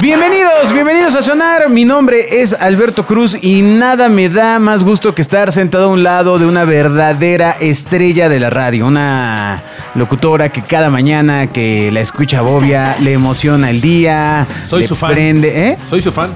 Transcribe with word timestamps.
Bienvenidos, 0.00 0.72
bienvenidos 0.72 1.14
a 1.14 1.22
Sonar. 1.22 1.68
Mi 1.68 1.84
nombre 1.84 2.40
es 2.40 2.54
Alberto 2.54 3.04
Cruz 3.04 3.36
y 3.40 3.60
nada 3.60 4.08
me 4.08 4.30
da 4.30 4.58
más 4.58 4.82
gusto 4.82 5.14
que 5.14 5.20
estar 5.20 5.52
sentado 5.52 5.84
a 5.84 5.88
un 5.88 6.02
lado 6.02 6.38
de 6.38 6.46
una 6.46 6.64
verdadera 6.64 7.54
estrella 7.60 8.30
de 8.30 8.40
la 8.40 8.48
radio, 8.48 8.86
una 8.86 9.62
locutora 9.94 10.48
que 10.50 10.62
cada 10.62 10.88
mañana 10.88 11.48
que 11.48 11.90
la 11.92 12.00
escucha 12.00 12.40
Bobia 12.40 12.96
le 13.00 13.12
emociona 13.12 13.68
el 13.68 13.82
día, 13.82 14.46
Soy 14.68 14.82
le 14.82 14.88
su 14.88 14.96
fan. 14.96 15.12
prende, 15.12 15.68
¿eh? 15.68 15.78
Soy 15.90 16.00
su 16.00 16.10
fan. 16.10 16.30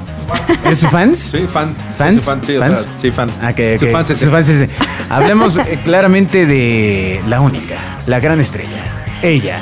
¿Eres 0.66 0.78
su 0.80 0.88
fans? 0.88 1.18
Sí, 1.32 1.46
fan. 1.50 1.74
¿Fans? 1.96 2.22
Su 2.22 2.30
fan, 2.30 2.40
sí, 2.44 2.56
o 2.56 2.60
¿Fans? 2.60 2.80
sea, 2.80 2.92
sí, 3.00 3.10
fan. 3.12 3.30
Ah, 3.42 3.50
Su 3.52 3.56
sí, 3.56 4.14
sí. 4.14 4.24
su 4.24 4.30
fan, 4.30 4.44
sí, 4.44 4.58
sí. 4.58 4.66
Hablemos 5.10 5.56
eh, 5.58 5.80
claramente 5.82 6.44
de 6.46 7.20
la 7.28 7.40
única, 7.40 7.76
la 8.06 8.20
gran 8.20 8.40
estrella. 8.40 8.82
Ella, 9.22 9.58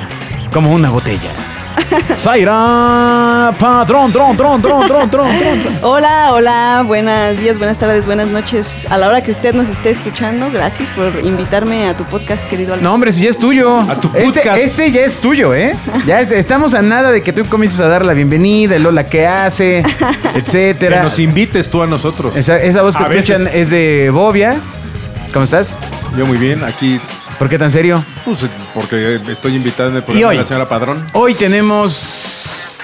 como 0.52 0.72
una 0.72 0.90
botella. 0.90 1.30
Zaira, 2.16 3.52
patrón, 3.58 4.12
tron, 4.12 4.36
tron, 4.36 4.62
tron, 4.62 4.86
tron, 4.86 5.10
tron, 5.10 5.10
tron. 5.10 5.28
Hola, 5.82 6.32
hola, 6.32 6.84
buenos 6.86 7.38
días, 7.38 7.58
buenas 7.58 7.78
tardes, 7.78 8.06
buenas 8.06 8.28
noches. 8.28 8.86
A 8.90 8.98
la 8.98 9.08
hora 9.08 9.22
que 9.22 9.30
usted 9.30 9.54
nos 9.54 9.68
esté 9.68 9.90
escuchando, 9.90 10.50
gracias 10.50 10.88
por 10.90 11.12
invitarme 11.24 11.88
a 11.88 11.96
tu 11.96 12.04
podcast, 12.04 12.44
querido 12.48 12.74
Alberto. 12.74 12.88
No, 12.88 12.94
hombre, 12.94 13.12
si 13.12 13.24
ya 13.24 13.30
es 13.30 13.38
tuyo. 13.38 13.80
A 13.80 14.00
tu 14.00 14.08
este, 14.14 14.40
podcast. 14.40 14.58
este 14.62 14.90
ya 14.92 15.00
es 15.02 15.18
tuyo, 15.18 15.54
¿eh? 15.54 15.74
Ya 16.06 16.20
es- 16.20 16.30
estamos 16.32 16.74
a 16.74 16.82
nada 16.82 17.10
de 17.12 17.22
que 17.22 17.32
tú 17.32 17.44
comiences 17.46 17.80
a 17.80 17.88
dar 17.88 18.04
la 18.04 18.14
bienvenida, 18.14 18.76
el 18.76 18.86
hola 18.86 19.04
que 19.08 19.26
hace, 19.26 19.82
Que 20.32 20.38
etcétera. 20.38 21.02
nos 21.02 21.18
invites 21.18 21.68
tú 21.70 21.82
a 21.82 21.86
nosotros. 21.86 22.36
Esa, 22.36 22.56
esa 22.60 22.82
voz 22.82 22.96
que 22.96 23.02
A 23.04 23.06
escuchan 23.06 23.44
veces. 23.44 23.54
es 23.62 23.70
de 23.70 24.10
Bobia. 24.12 24.56
¿Cómo 25.32 25.44
estás? 25.44 25.76
Yo 26.16 26.26
muy 26.26 26.36
bien, 26.38 26.62
aquí, 26.64 27.00
¿Por 27.42 27.48
qué 27.48 27.58
tan 27.58 27.72
serio? 27.72 28.04
pues, 28.24 28.38
porque 28.72 29.18
estoy 29.28 29.56
invitado 29.56 29.88
en 29.88 29.96
el 29.96 30.04
programa 30.04 30.28
hoy. 30.28 30.36
de 30.36 30.42
la 30.42 30.46
señora 30.46 30.68
Padrón. 30.68 31.04
Hoy 31.12 31.34
tenemos 31.34 32.08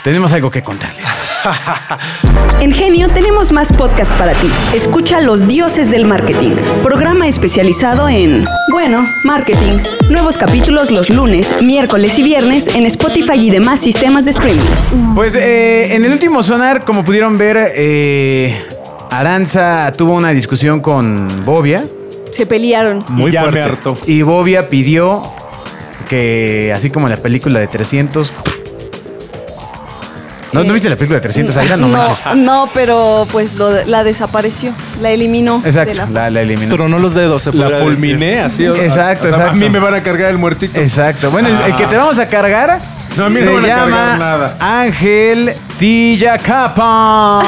tenemos 0.03 0.33
algo 0.33 0.51
que 0.51 0.63
contarles. 0.63 1.07
En 2.61 2.73
Genio 2.73 3.09
tenemos 3.09 3.53
más 3.53 3.73
podcast 3.73 4.11
para 4.15 4.33
ti. 4.33 4.51
Escucha 4.75 5.21
Los 5.21 5.47
Dioses 5.47 5.93
del 5.93 6.05
Marketing, 6.07 6.57
programa 6.83 7.29
especializado 7.29 8.09
en, 8.09 8.45
bueno, 8.73 9.07
marketing. 9.23 9.79
Nuevos 10.11 10.37
capítulos 10.37 10.91
los 10.91 11.09
lunes, 11.09 11.63
miércoles 11.63 12.19
y 12.19 12.25
viernes 12.25 12.75
en 12.75 12.85
Spotify 12.87 13.35
y 13.37 13.51
demás 13.51 13.79
sistemas 13.79 14.25
de 14.25 14.33
streaming. 14.33 15.15
Pues 15.15 15.37
eh, 15.37 15.95
en 15.95 16.05
el 16.05 16.11
último 16.11 16.43
sonar, 16.43 16.85
como 16.85 17.05
pudieron 17.05 17.39
ver, 17.39 17.75
eh, 17.77 18.61
Aranza 19.09 19.93
tuvo 19.97 20.15
una 20.15 20.31
discusión 20.31 20.81
con 20.81 21.45
Bobia 21.45 21.85
Se 22.33 22.47
pelearon. 22.47 22.99
Muy 23.09 23.33
ya 23.33 23.47
me 23.47 23.61
harto. 23.61 23.97
y 24.07 24.23
Bobia 24.23 24.69
pidió 24.69 25.23
que, 26.09 26.73
así 26.75 26.91
como 26.91 27.07
en 27.07 27.13
la 27.15 27.17
película 27.23 27.61
de 27.61 27.67
300... 27.69 28.33
¿No, 30.51 30.65
¿no 30.65 30.73
viste 30.73 30.89
la 30.89 30.97
película 30.97 31.19
de 31.19 31.23
300 31.25 31.55
Aira? 31.59 31.77
No, 31.77 31.89
no, 31.89 32.35
no, 32.35 32.71
pero 32.73 33.27
pues 33.31 33.55
lo- 33.55 33.85
la 33.85 34.03
desapareció, 34.03 34.73
la 35.03 35.11
eliminó. 35.11 35.61
de 35.61 35.69
Exacto, 35.69 35.95
la 35.95 36.07
la, 36.07 36.31
la 36.31 36.41
eliminó. 36.41 36.75
Tronó 36.75 36.99
los 36.99 37.13
dedos, 37.15 37.43
se 37.43 37.53
La 37.53 37.69
fulminé 37.69 38.41
así. 38.41 38.67
o- 38.67 38.75
Exacto, 38.75 39.27
o 39.27 39.29
sea, 39.29 39.37
A 39.39 39.41
exacto. 39.43 39.57
mí 39.59 39.69
me 39.69 39.79
van 39.79 39.93
a 39.95 40.03
cargar 40.03 40.31
el 40.31 40.39
muertito. 40.39 40.81
Exacto. 40.81 41.31
Bueno, 41.31 41.49
el, 41.49 41.71
el 41.73 41.77
que 41.77 41.87
te 41.87 41.97
vamos 41.99 42.19
a 42.19 42.29
cargar 42.29 42.81
No, 43.19 43.27
a 43.27 43.29
mí 43.29 43.35
se 43.41 43.45
no 43.45 43.51
me 43.53 43.57
van 43.61 43.65
a 43.65 43.69
llama 43.69 43.97
cargar 43.97 44.19
nada. 44.19 44.57
Ángel 44.59 45.53
Tillacapa. 45.79 47.39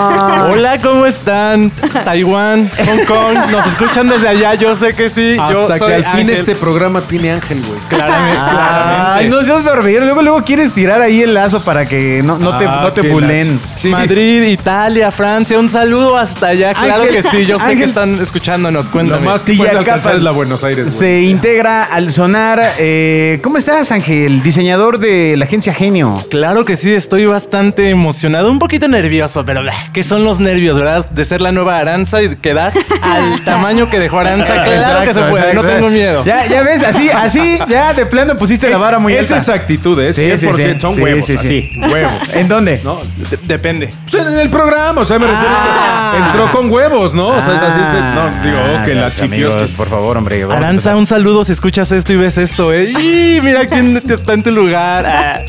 Hola, 0.51 0.79
¿cómo 0.81 1.05
están? 1.07 1.71
Taiwán, 2.05 2.71
Hong 2.87 3.05
Kong, 3.07 3.37
nos 3.51 3.67
escuchan 3.67 4.09
desde 4.09 4.29
allá, 4.29 4.55
yo 4.55 4.77
sé 4.77 4.95
que 4.95 5.09
sí. 5.11 5.35
yo 5.37 5.43
Hasta 5.63 5.79
soy 5.79 5.89
que 5.89 5.95
al 5.97 6.03
fin 6.03 6.11
Ángel. 6.21 6.31
este 6.31 6.55
programa 6.55 7.01
tiene 7.01 7.33
ángel, 7.33 7.61
güey. 7.67 7.79
Claramente, 7.89 8.39
Ay, 8.41 9.29
no 9.29 9.43
seas 9.43 9.65
barbero. 9.65 10.05
Luego, 10.05 10.23
luego 10.23 10.45
quieres 10.45 10.73
tirar 10.73 11.01
ahí 11.03 11.23
el 11.23 11.35
lazo 11.35 11.63
para 11.65 11.87
que 11.87 12.23
no, 12.25 12.39
no 12.39 12.57
te, 12.59 12.67
Ah, 12.67 12.81
no 12.83 12.93
te 12.93 13.03
qué 13.03 13.09
bulen. 13.09 13.61
Sí. 13.77 13.89
Madrid, 13.89 14.43
Italia, 14.45 15.11
Francia, 15.11 15.59
un 15.59 15.69
saludo 15.69 16.17
hasta 16.17 16.49
allá. 16.49 16.73
Claro 16.75 17.03
Ángel- 17.03 17.23
que 17.23 17.23
sí, 17.31 17.47
yo 17.47 17.59
sé 17.59 17.65
Ángel- 17.65 17.79
que 17.79 17.85
están 17.85 18.21
escuchándonos, 18.21 18.87
Lo 18.87 18.93
cuéntame. 18.93 19.27
más 19.27 19.43
que 19.43 19.55
puedes 19.55 19.75
alcanzar 19.75 20.15
es 20.17 20.23
la 20.23 20.31
Buenos 20.31 20.63
Aires, 20.63 20.85
güey. 20.87 20.97
Se 20.97 21.23
integra 21.23 21.85
al 21.85 22.13
sonar. 22.13 22.75
eh, 22.79 23.41
¿Cómo 23.43 23.59
estás, 23.59 23.91
Ángel? 23.91 24.43
Diseñador 24.43 24.99
de 24.99 25.37
la 25.37 25.47
agencia 25.47 25.75
Genio. 25.75 26.15
Claro 26.31 26.65
que 26.65 26.77
sí, 26.77 26.93
estoy 26.93 27.27
bastante 27.27 27.91
emocionado, 27.91 28.20
un 28.25 28.59
poquito 28.59 28.87
nervioso, 28.89 29.45
pero 29.45 29.63
¿qué 29.93 30.03
son 30.03 30.25
los 30.25 30.41
nervios, 30.41 30.77
verdad? 30.77 31.09
De 31.11 31.25
ser 31.25 31.41
la 31.41 31.53
nueva 31.53 31.79
Aranza 31.79 32.23
y 32.23 32.37
quedar 32.37 32.73
al 33.03 33.41
tamaño 33.45 33.89
que 33.91 33.99
dejó 33.99 34.19
Aranza. 34.21 34.63
Claro 34.63 35.01
que 35.01 35.15
se 35.15 35.21
Exacto, 35.21 35.31
puede, 35.31 35.55
no 35.55 35.63
tengo 35.63 35.89
miedo. 35.91 36.25
Ya, 36.25 36.47
ya 36.47 36.63
ves, 36.63 36.83
así, 36.83 37.09
así, 37.11 37.59
ya 37.69 37.93
de 37.95 38.07
plano 38.07 38.37
pusiste 38.37 38.69
la 38.69 38.79
vara 38.79 38.99
muy 38.99 39.15
es 39.15 39.31
alta. 39.31 39.37
esa 39.39 39.55
actitud, 39.55 39.99
¿eh? 40.01 40.13
Sí, 40.13 40.37
sí, 40.37 40.47
100% 40.47 40.75
sí. 40.75 40.81
son 40.81 40.95
Sí, 40.95 41.01
huevos, 41.03 41.25
sí, 41.25 41.37
sí. 41.37 41.69
así, 41.73 41.81
huevos. 41.93 42.13
¿En 42.35 42.49
dónde? 42.49 42.81
¿No? 42.85 43.01
De- 43.31 43.39
depende. 43.43 43.91
Pues 44.11 44.23
en 44.27 44.39
el 44.39 44.51
programa, 44.51 45.01
o 45.01 45.05
sea, 45.05 45.19
me 45.19 45.27
refiero 45.27 45.49
Ah. 45.55 46.13
que 46.13 46.23
entró 46.27 46.51
con 46.51 46.71
huevos, 46.71 47.15
¿no? 47.15 47.29
O 47.29 47.43
sea, 47.45 47.57
es 47.57 47.63
así, 47.63 47.81
se- 47.91 48.01
no, 48.01 48.45
digo, 48.45 48.59
Ah, 48.79 48.83
que 48.85 48.95
la 48.95 49.01
gracias, 49.03 49.23
amigos, 49.23 49.53
chipios. 49.55 49.71
por 49.73 49.89
favor, 49.89 50.17
hombre. 50.17 50.45
Aranza, 50.45 50.97
un 50.97 51.07
saludo 51.07 51.45
si 51.45 51.53
escuchas 51.53 51.91
esto 51.93 52.13
y 52.13 52.17
ves 52.17 52.39
esto, 52.39 52.73
¿eh? 52.73 52.93
¡Y 52.93 53.41
mira 53.43 53.67
quién 53.67 54.01
te 54.01 54.15
está 54.15 54.33
en 54.35 54.43
tu 54.43 54.51
lugar! 54.51 55.07
Ah, 55.07 55.41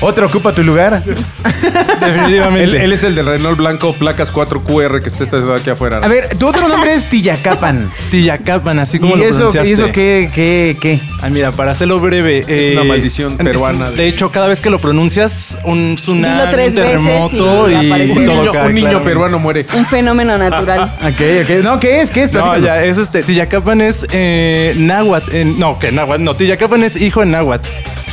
¿Otro 0.00 0.26
ocupa 0.26 0.52
tu 0.52 0.62
lugar? 0.62 1.02
definitivamente. 2.00 2.62
Él, 2.64 2.74
él 2.76 2.92
es 2.92 3.04
el 3.04 3.14
del 3.14 3.26
Renault 3.26 3.58
Blanco, 3.58 3.92
placas 3.94 4.32
4QR 4.32 5.00
que 5.02 5.08
está 5.08 5.24
estacionado 5.24 5.54
aquí 5.56 5.70
afuera. 5.70 5.98
A 6.02 6.08
ver, 6.08 6.36
tu 6.38 6.46
otro 6.48 6.68
nombre 6.68 6.94
es 6.94 7.08
Tillacapan. 7.08 7.90
Tillacapan, 8.10 8.78
así 8.78 8.98
como 8.98 9.16
¿Y 9.16 9.18
lo 9.20 9.24
eso, 9.24 9.36
pronunciaste. 9.36 9.68
¿Y 9.68 9.72
eso 9.72 9.86
qué, 9.92 10.30
qué, 10.34 10.76
qué? 10.80 11.00
Ay, 11.22 11.30
mira, 11.32 11.52
para 11.52 11.72
hacerlo 11.72 12.00
breve. 12.00 12.44
eh, 12.46 12.70
una 12.74 12.84
maldición 12.84 13.32
es- 13.38 13.44
peruana. 13.44 13.90
De 13.90 14.06
hecho, 14.06 14.30
cada 14.32 14.48
vez 14.48 14.60
que 14.60 14.70
lo 14.70 14.80
pronuncias, 14.80 15.58
un 15.64 15.96
tsunami, 15.96 16.34
Dilo 16.34 16.50
tres 16.50 16.68
un 16.68 16.74
terremoto 16.76 17.64
veces 17.64 17.82
y 17.82 17.86
y, 17.86 17.88
aparece. 17.90 18.18
un 18.18 18.24
todo 18.26 18.36
niño, 18.36 18.52
cae, 18.52 18.66
un 18.66 18.74
niño 18.74 19.02
peruano 19.04 19.38
muere. 19.38 19.66
Un 19.74 19.86
fenómeno 19.86 20.36
natural. 20.38 20.94
Ok, 21.00 21.20
ok. 21.44 21.64
No, 21.64 21.80
¿qué 21.80 22.00
es? 22.00 22.10
¿Qué 22.10 22.22
es? 22.22 22.32
No, 22.32 22.56
ya, 22.58 22.82
es 22.84 22.98
este. 22.98 23.22
Tillacapan 23.22 23.80
es 23.80 24.06
eh, 24.12 24.74
náhuatl. 24.76 25.58
no, 25.58 25.78
que 25.78 25.90
náhuatl. 25.92 26.22
No, 26.22 26.34
Tillacapan 26.36 26.84
es 26.84 26.96
hijo 27.00 27.22
en 27.22 27.32
náhuatl. 27.32 27.66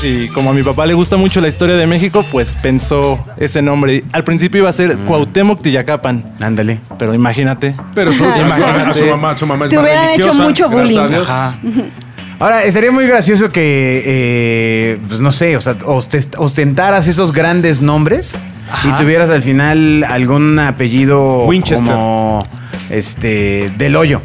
Y 0.03 0.27
como 0.29 0.51
a 0.51 0.53
mi 0.53 0.61
papá 0.63 0.85
le 0.85 0.93
gusta 0.93 1.17
mucho 1.17 1.41
la 1.41 1.47
historia 1.47 1.75
de 1.75 1.87
México, 1.87 2.23
pues 2.31 2.55
pensó 2.55 3.19
ese 3.37 3.61
nombre. 3.61 4.03
Al 4.11 4.23
principio 4.23 4.59
iba 4.59 4.69
a 4.69 4.73
ser 4.73 4.95
Cuauhtémoc 4.99 5.61
Tillacapan. 5.61 6.33
Ándale. 6.39 6.79
Pero 6.99 7.13
imagínate. 7.15 7.75
Pero 7.95 8.13
su, 8.13 8.23
Imagínate. 8.23 8.89
a 8.91 8.93
su 8.93 9.05
mamá, 9.05 9.37
su 9.37 9.47
mamá 9.47 9.65
es 9.65 9.71
Te 9.71 9.79
hubieran 9.79 10.09
hecho 10.09 10.33
mucho 10.35 10.69
bullying. 10.69 10.99
Ajá. 10.99 11.57
Ahora, 12.39 12.63
estaría 12.65 12.91
muy 12.91 13.07
gracioso 13.07 13.49
que, 13.51 14.03
eh, 14.05 14.99
pues 15.07 15.19
no 15.19 15.31
sé, 15.31 15.57
o 15.57 15.61
sea, 15.61 15.73
oste- 15.79 16.27
ostentaras 16.37 17.07
esos 17.07 17.33
grandes 17.33 17.81
nombres 17.81 18.35
y 18.83 18.91
tuvieras 18.91 19.31
al 19.31 19.41
final 19.41 20.03
algún 20.07 20.59
apellido 20.59 21.45
Winchester. 21.45 21.87
como, 21.87 22.43
este, 22.91 23.71
del 23.79 23.95
hoyo. 23.95 24.21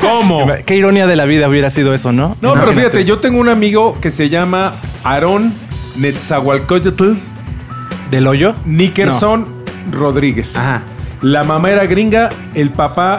¿Cómo? 0.00 0.46
Qué 0.64 0.76
ironía 0.76 1.06
de 1.06 1.16
la 1.16 1.24
vida 1.24 1.48
hubiera 1.48 1.70
sido 1.70 1.94
eso, 1.94 2.12
¿no? 2.12 2.36
No, 2.40 2.54
pero 2.54 2.72
fíjate, 2.72 3.04
yo 3.04 3.18
tengo 3.18 3.40
un 3.40 3.48
amigo 3.48 3.96
que 4.00 4.10
se 4.10 4.28
llama 4.28 4.80
Aarón 5.04 5.52
Netzahualcoyotl 5.96 7.14
¿Del 8.10 8.26
hoyo? 8.26 8.54
Nickerson 8.64 9.46
Rodríguez. 9.92 10.56
Ajá. 10.56 10.82
La 11.22 11.44
mamá 11.44 11.70
era 11.70 11.86
gringa, 11.86 12.30
el 12.54 12.70
papá 12.70 13.18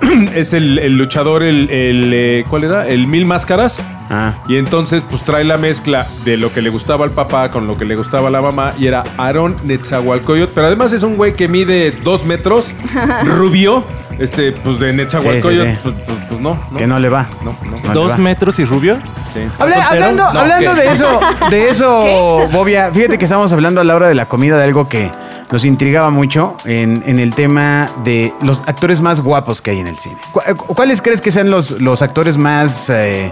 es 0.34 0.52
el, 0.52 0.78
el 0.78 0.96
luchador, 0.96 1.42
el, 1.42 1.68
el, 1.70 2.10
eh, 2.14 2.44
¿cuál 2.48 2.64
era? 2.64 2.86
El 2.86 3.06
Mil 3.06 3.26
Máscaras. 3.26 3.86
Ah. 4.10 4.34
Y 4.48 4.56
entonces, 4.56 5.04
pues 5.08 5.22
trae 5.22 5.44
la 5.44 5.56
mezcla 5.56 6.04
de 6.24 6.36
lo 6.36 6.52
que 6.52 6.60
le 6.62 6.70
gustaba 6.70 7.04
al 7.04 7.12
papá 7.12 7.50
con 7.50 7.66
lo 7.68 7.78
que 7.78 7.84
le 7.84 7.94
gustaba 7.94 8.26
a 8.28 8.30
la 8.30 8.40
mamá. 8.40 8.72
Y 8.78 8.86
era 8.88 9.04
Aaron 9.16 9.54
Netzahualcoyot. 9.62 10.50
Pero 10.52 10.66
además 10.66 10.92
es 10.92 11.02
un 11.04 11.16
güey 11.16 11.34
que 11.34 11.46
mide 11.48 11.92
dos 11.92 12.24
metros, 12.24 12.74
rubio. 13.24 13.84
Este, 14.18 14.52
pues 14.52 14.78
de 14.80 14.92
Netzahualcoyot, 14.92 15.64
Sí, 15.66 15.70
sí, 15.72 15.76
sí. 15.76 15.80
Pues, 15.82 15.94
pues- 16.06 16.18
pues 16.28 16.40
no, 16.40 16.58
no. 16.70 16.76
Que 16.78 16.86
no 16.86 16.98
le 16.98 17.08
va. 17.08 17.26
No, 17.44 17.54
no. 17.64 17.70
No 17.78 17.82
le 17.88 17.92
¿Dos 17.94 18.12
va. 18.12 18.16
metros 18.18 18.58
y 18.58 18.64
rubio? 18.64 18.98
Sí. 19.32 19.40
Habla- 19.58 19.88
hablando 19.88 20.32
No, 20.32 20.40
hablando 20.40 20.74
¿qué? 20.74 20.80
de 20.80 20.88
eso, 20.92 21.20
de 21.48 21.70
eso, 21.70 22.48
Bobia, 22.52 22.90
fíjate 22.92 23.16
que 23.16 23.24
estamos 23.24 23.52
hablando 23.52 23.80
a 23.80 23.84
la 23.84 23.94
hora 23.94 24.08
de 24.08 24.14
la 24.16 24.26
comida 24.26 24.56
de 24.58 24.64
algo 24.64 24.88
que 24.88 25.10
nos 25.52 25.64
intrigaba 25.64 26.10
mucho 26.10 26.56
en, 26.64 27.02
en 27.06 27.18
el 27.18 27.34
tema 27.34 27.88
de 28.04 28.32
los 28.42 28.62
actores 28.68 29.00
más 29.00 29.20
guapos 29.20 29.60
que 29.60 29.70
hay 29.72 29.80
en 29.80 29.88
el 29.88 29.98
cine. 29.98 30.16
¿Cu- 30.32 30.74
¿Cuáles 30.74 31.02
crees 31.02 31.20
que 31.20 31.30
sean 31.30 31.50
los, 31.50 31.72
los 31.80 32.02
actores 32.02 32.36
más 32.36 32.88
eh, 32.90 33.30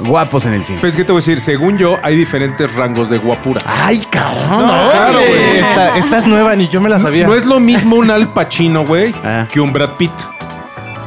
guapos 0.00 0.46
en 0.46 0.54
el 0.54 0.64
cine? 0.64 0.78
Pues, 0.80 0.96
¿qué 0.96 1.04
te 1.04 1.12
voy 1.12 1.18
a 1.20 1.22
decir? 1.24 1.40
Según 1.40 1.76
yo, 1.76 1.96
hay 2.02 2.16
diferentes 2.16 2.74
rangos 2.74 3.10
de 3.10 3.18
guapura. 3.18 3.62
Ay, 3.66 4.02
cabrón. 4.10 4.48
No, 4.48 4.90
claro, 4.90 5.18
güey. 5.18 5.58
Esta, 5.58 5.96
esta 5.98 6.18
es 6.18 6.26
nueva, 6.26 6.56
ni 6.56 6.68
yo 6.68 6.80
me 6.80 6.88
la 6.88 6.98
sabía. 7.00 7.26
No 7.26 7.34
es 7.34 7.44
lo 7.44 7.60
mismo 7.60 7.96
un 7.96 8.10
Al 8.10 8.32
Pacino, 8.32 8.86
güey, 8.86 9.14
Ah. 9.22 9.46
que 9.52 9.60
un 9.60 9.72
Brad 9.72 9.90
Pitt. 9.98 10.10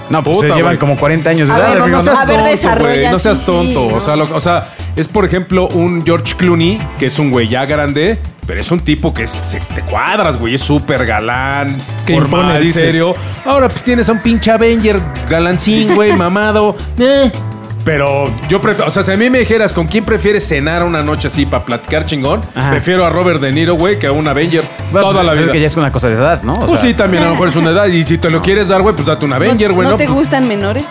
No, 0.10 0.22
pues 0.24 0.36
Puta, 0.38 0.50
se 0.50 0.56
llevan 0.56 0.76
como 0.78 0.98
40 0.98 1.30
años 1.30 1.48
de 1.48 1.54
A 1.54 1.58
edad. 1.58 1.68
ver, 1.70 1.82
amigo, 1.84 1.98
vamos 2.00 2.06
¿no? 2.14 2.20
a 2.20 2.26
ver, 2.26 2.40
güey. 2.42 2.52
desarrolla, 2.52 3.12
No 3.12 3.20
seas 3.20 3.38
sí, 3.40 3.46
tonto. 3.46 3.88
sí, 3.88 3.94
o, 3.96 4.02
sea, 4.02 4.16
lo- 4.18 4.36
o 4.36 4.42
sea, 4.42 4.76
es 4.96 5.08
por 5.08 5.26
ejemplo 5.26 5.68
un 5.70 6.04
George 6.06 6.36
Clooney, 6.38 6.80
que 7.00 7.06
es 7.08 7.18
un 7.20 7.32
güey 7.32 7.48
ya 7.48 7.66
grande, 7.66 8.20
pero 8.48 8.60
es 8.60 8.72
un 8.72 8.80
tipo 8.80 9.14
que 9.14 9.24
es- 9.24 9.30
se, 9.32 9.60
te 9.60 9.82
cuadras, 9.84 10.38
güey. 10.38 10.56
Es 10.56 10.62
súper 10.62 11.06
galán, 11.06 11.78
Que 12.06 12.14
formal, 12.16 12.42
impone, 12.42 12.60
dices. 12.60 12.84
serio. 12.84 13.16
Ahora 13.46 13.70
pues 13.70 13.84
tienes 13.84 14.10
a 14.10 14.12
un 14.14 14.20
pinche 14.20 14.52
Avenger 14.52 15.00
galancín, 15.30 15.96
güey, 15.96 16.14
mamado. 16.18 16.76
Eh, 17.00 17.32
Pero 17.84 18.30
yo 18.48 18.62
prefiero, 18.62 18.90
o 18.90 18.92
sea, 18.94 19.02
si 19.02 19.12
a 19.12 19.18
mí 19.18 19.28
me 19.32 19.40
dijeras 19.40 19.74
con 19.74 19.88
quién 19.88 20.04
prefieres 20.06 20.48
cenar 20.48 20.84
una 20.84 21.02
noche 21.02 21.30
así 21.30 21.48
para 21.48 21.66
platicar 21.66 22.06
chingón, 22.06 22.42
Ajá. 22.54 22.70
prefiero 22.70 23.04
a 23.06 23.10
Robert 23.10 23.42
De 23.42 23.52
Niro, 23.52 23.74
güey, 23.74 23.98
que 23.98 24.06
a 24.06 24.12
un 24.12 24.28
Avenger. 24.28 24.64
Bueno, 24.92 25.08
toda 25.10 25.24
pues, 25.24 25.26
la 25.26 25.34
es 25.34 25.40
vida. 25.46 25.52
que 25.54 25.60
ya 25.62 25.66
es 25.68 25.78
una 25.78 25.92
cosa 25.92 26.08
de 26.08 26.14
edad, 26.14 26.44
¿no? 26.44 26.54
O 26.54 26.60
Pues 26.68 26.72
sea, 26.74 26.82
sí, 26.82 26.94
también 26.94 27.24
a 27.24 27.26
lo 27.28 27.32
mejor 27.32 27.48
es 27.48 27.56
una 27.56 27.72
edad. 27.72 27.88
Y 27.88 28.04
si 28.04 28.20
te 28.20 28.30
lo 28.30 28.40
quieres 28.44 28.68
dar, 28.68 28.84
güey, 28.84 28.94
pues 28.94 29.08
date 29.08 29.26
un 29.26 29.34
Avenger, 29.34 29.72
güey. 29.72 29.86
¿No, 29.88 29.92
¿no? 29.94 29.98
te 29.98 30.06
Pues- 30.06 30.16
gustan 30.16 30.48
menores? 30.48 30.84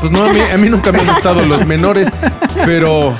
Pues 0.00 0.10
no, 0.10 0.24
a 0.24 0.32
mí, 0.32 0.40
a 0.52 0.56
mí 0.56 0.68
nunca 0.68 0.90
me 0.90 0.98
han 0.98 1.06
gustado 1.06 1.46
los 1.46 1.64
menores, 1.64 2.08
pero, 2.66 3.14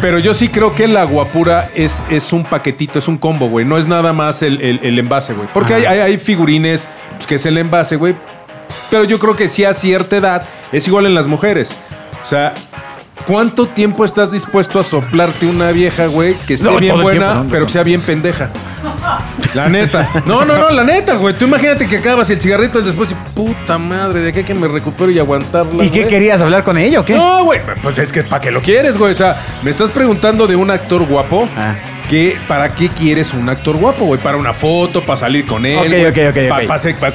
pero 0.00 0.18
yo 0.18 0.34
sí 0.34 0.48
creo 0.48 0.74
que 0.74 0.86
la 0.88 1.04
guapura 1.04 1.70
es, 1.74 2.02
es 2.10 2.32
un 2.32 2.44
paquetito, 2.44 2.98
es 2.98 3.08
un 3.08 3.18
combo, 3.18 3.48
güey. 3.48 3.64
No 3.64 3.78
es 3.78 3.86
nada 3.86 4.12
más 4.12 4.42
el, 4.42 4.60
el- 4.60 4.80
el 4.82 4.98
envase, 4.98 5.34
güey. 5.34 5.48
Porque 5.52 5.74
hay, 5.74 5.84
hay, 5.84 5.98
hay 6.00 6.18
figurines 6.18 6.88
pues, 7.16 7.26
que 7.26 7.34
es 7.36 7.46
el 7.46 7.58
envase, 7.58 7.96
güey. 7.96 8.14
Pero 8.90 9.04
yo 9.04 9.18
creo 9.18 9.36
que 9.36 9.48
sí 9.48 9.64
a 9.64 9.72
cierta 9.72 10.16
edad 10.16 10.42
es 10.72 10.86
igual 10.86 11.06
en 11.06 11.14
las 11.14 11.26
mujeres. 11.26 11.70
O 12.22 12.26
sea, 12.26 12.52
¿cuánto 13.26 13.68
tiempo 13.68 14.04
estás 14.04 14.30
dispuesto 14.32 14.78
a 14.80 14.82
soplarte 14.82 15.46
una 15.46 15.70
vieja, 15.70 16.06
güey, 16.06 16.34
que 16.46 16.54
esté 16.54 16.66
No, 16.68 16.78
bien 16.78 17.00
buena, 17.00 17.10
tiempo, 17.32 17.44
¿no? 17.44 17.50
pero 17.50 17.66
que 17.66 17.72
sea 17.72 17.82
bien 17.84 18.00
pendeja? 18.00 18.50
La 19.54 19.68
neta. 19.68 20.08
No, 20.26 20.44
no, 20.44 20.58
no, 20.58 20.70
la 20.70 20.84
neta, 20.84 21.14
güey. 21.16 21.34
Tú 21.34 21.44
imagínate 21.46 21.86
que 21.86 21.98
acabas 21.98 22.28
el 22.30 22.40
cigarrito 22.40 22.80
y 22.80 22.82
después, 22.82 23.10
y, 23.12 23.14
puta 23.34 23.78
madre, 23.78 24.20
de 24.20 24.32
a 24.32 24.44
que 24.44 24.54
me 24.54 24.68
recupero 24.68 25.10
y 25.10 25.18
aguantarla. 25.18 25.84
¿Y 25.84 25.90
qué 25.90 26.00
güey. 26.00 26.10
querías 26.10 26.40
hablar 26.40 26.62
con 26.64 26.78
ella 26.78 27.00
o 27.00 27.04
qué? 27.04 27.14
No, 27.14 27.44
güey, 27.44 27.60
pues 27.82 27.98
es 27.98 28.12
que 28.12 28.20
es 28.20 28.26
para 28.26 28.40
qué 28.40 28.50
lo 28.50 28.62
quieres, 28.62 28.96
güey. 28.98 29.12
O 29.12 29.16
sea, 29.16 29.36
me 29.62 29.70
estás 29.70 29.90
preguntando 29.90 30.46
de 30.46 30.56
un 30.56 30.70
actor 30.70 31.04
guapo. 31.06 31.48
Ah. 31.56 31.74
Que, 32.08 32.38
¿Para 32.46 32.72
qué 32.72 32.88
quieres 32.88 33.34
un 33.34 33.48
actor 33.48 33.76
guapo, 33.76 34.04
güey? 34.04 34.20
¿Para 34.20 34.36
una 34.36 34.52
foto? 34.54 35.02
¿Para 35.02 35.16
salir 35.16 35.44
con 35.44 35.66
él? 35.66 35.76
Ok, 35.78 35.86
güey? 35.88 36.06
ok, 36.06 36.18
ok, 36.30 36.36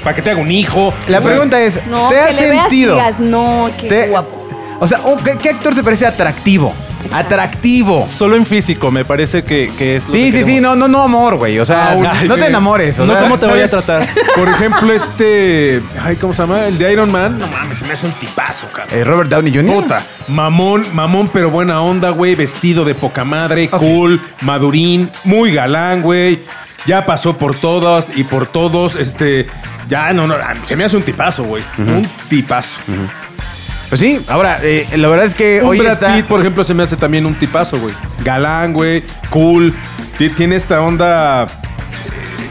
¿Para 0.04 0.14
que 0.16 0.22
te 0.22 0.32
haga 0.32 0.42
un 0.42 0.52
hijo? 0.52 0.94
La 1.08 1.20
O 1.20 1.22
sea, 1.22 1.30
pregunta 1.32 1.62
es, 1.62 1.80
No, 1.88 2.10
¿te 2.10 2.16
que 2.16 2.22
has 2.22 2.42
le 2.42 2.50
veas 2.50 2.58
y 2.58 2.60
sentido? 2.70 2.96
digas, 2.96 3.20
no, 3.20 3.70
qué 3.80 3.88
te- 3.88 4.08
guapo. 4.10 4.48
O 4.82 4.88
sea, 4.88 5.00
¿qué, 5.24 5.38
qué 5.38 5.50
actor 5.52 5.74
te 5.76 5.82
parece 5.84 6.06
atractivo? 6.06 6.76
Atractivo. 7.12 8.08
Solo 8.08 8.36
en 8.36 8.46
físico 8.46 8.92
me 8.92 9.06
parece 9.06 9.44
que, 9.44 9.72
que 9.78 9.98
es. 9.98 10.06
lo 10.06 10.10
Sí, 10.12 10.32
que 10.32 10.40
sí, 10.40 10.44
sí, 10.44 10.60
no, 10.62 10.76
no, 10.76 10.88
no 10.88 11.02
amor, 11.04 11.36
güey. 11.36 11.60
O 11.60 11.66
sea, 11.66 11.92
Ah, 11.92 12.14
no 12.28 12.36
te 12.36 12.48
enamores. 12.48 13.00
O 13.00 13.06
no 13.06 13.14
sea, 13.14 13.22
cómo 13.24 13.38
te 13.40 13.48
voy 13.48 13.62
a 13.62 13.68
tratar. 13.68 14.08
Por 14.36 14.48
ejemplo, 14.50 14.92
este. 14.94 15.82
Ay, 16.04 16.16
¿cómo 16.16 16.34
se 16.34 16.42
llama? 16.44 16.66
El 16.66 16.78
de 16.78 16.92
Iron 16.92 17.12
Man. 17.12 17.38
No 17.40 17.48
mames, 17.48 17.80
se 17.80 17.86
me 17.86 17.94
hace 17.94 18.06
un 18.06 18.14
tipazo, 18.14 18.68
cabrón. 18.68 18.98
eh, 19.00 19.04
Robert 19.04 19.30
Downey 19.30 19.54
Jr. 19.54 19.74
Puta, 19.76 20.06
mamón, 20.28 20.86
mamón, 20.94 21.30
pero 21.30 21.50
buena 21.50 21.82
onda, 21.82 22.10
güey. 22.10 22.36
Vestido 22.36 22.86
de 22.86 22.96
poca 22.96 23.24
madre, 23.24 23.70
cool, 23.70 24.22
madurín, 24.42 25.10
muy 25.24 25.54
galán, 25.54 26.02
güey. 26.02 26.42
Ya 26.86 27.06
pasó 27.06 27.38
por 27.38 27.60
todas 27.60 28.12
y 28.16 28.24
por 28.24 28.48
todos. 28.48 28.96
Este, 28.96 29.48
ya 29.88 30.14
no, 30.14 30.26
no, 30.28 30.36
se 30.64 30.76
me 30.76 30.84
hace 30.86 30.98
un 30.98 31.04
tipazo, 31.04 31.44
güey. 31.44 31.64
Un 31.78 32.10
tipazo. 32.30 32.78
Pues 33.92 34.00
sí, 34.00 34.22
ahora, 34.30 34.60
eh, 34.64 34.88
la 34.96 35.08
verdad 35.10 35.26
es 35.26 35.36
que 35.36 35.60
Un 35.62 35.68
hoy 35.72 35.80
Brad 35.80 35.92
está... 35.92 36.16
Pitt, 36.16 36.26
por 36.26 36.40
ejemplo, 36.40 36.64
se 36.64 36.74
me 36.74 36.82
hace 36.84 36.96
también 36.96 37.26
un 37.26 37.36
tipazo, 37.36 37.78
güey. 37.78 37.94
Galán, 38.24 38.72
güey, 38.72 39.04
cool. 39.30 39.76
Ti- 40.18 40.30
Tiene 40.30 40.56
esta 40.56 40.82
onda 40.82 41.44
eh, 41.44 41.48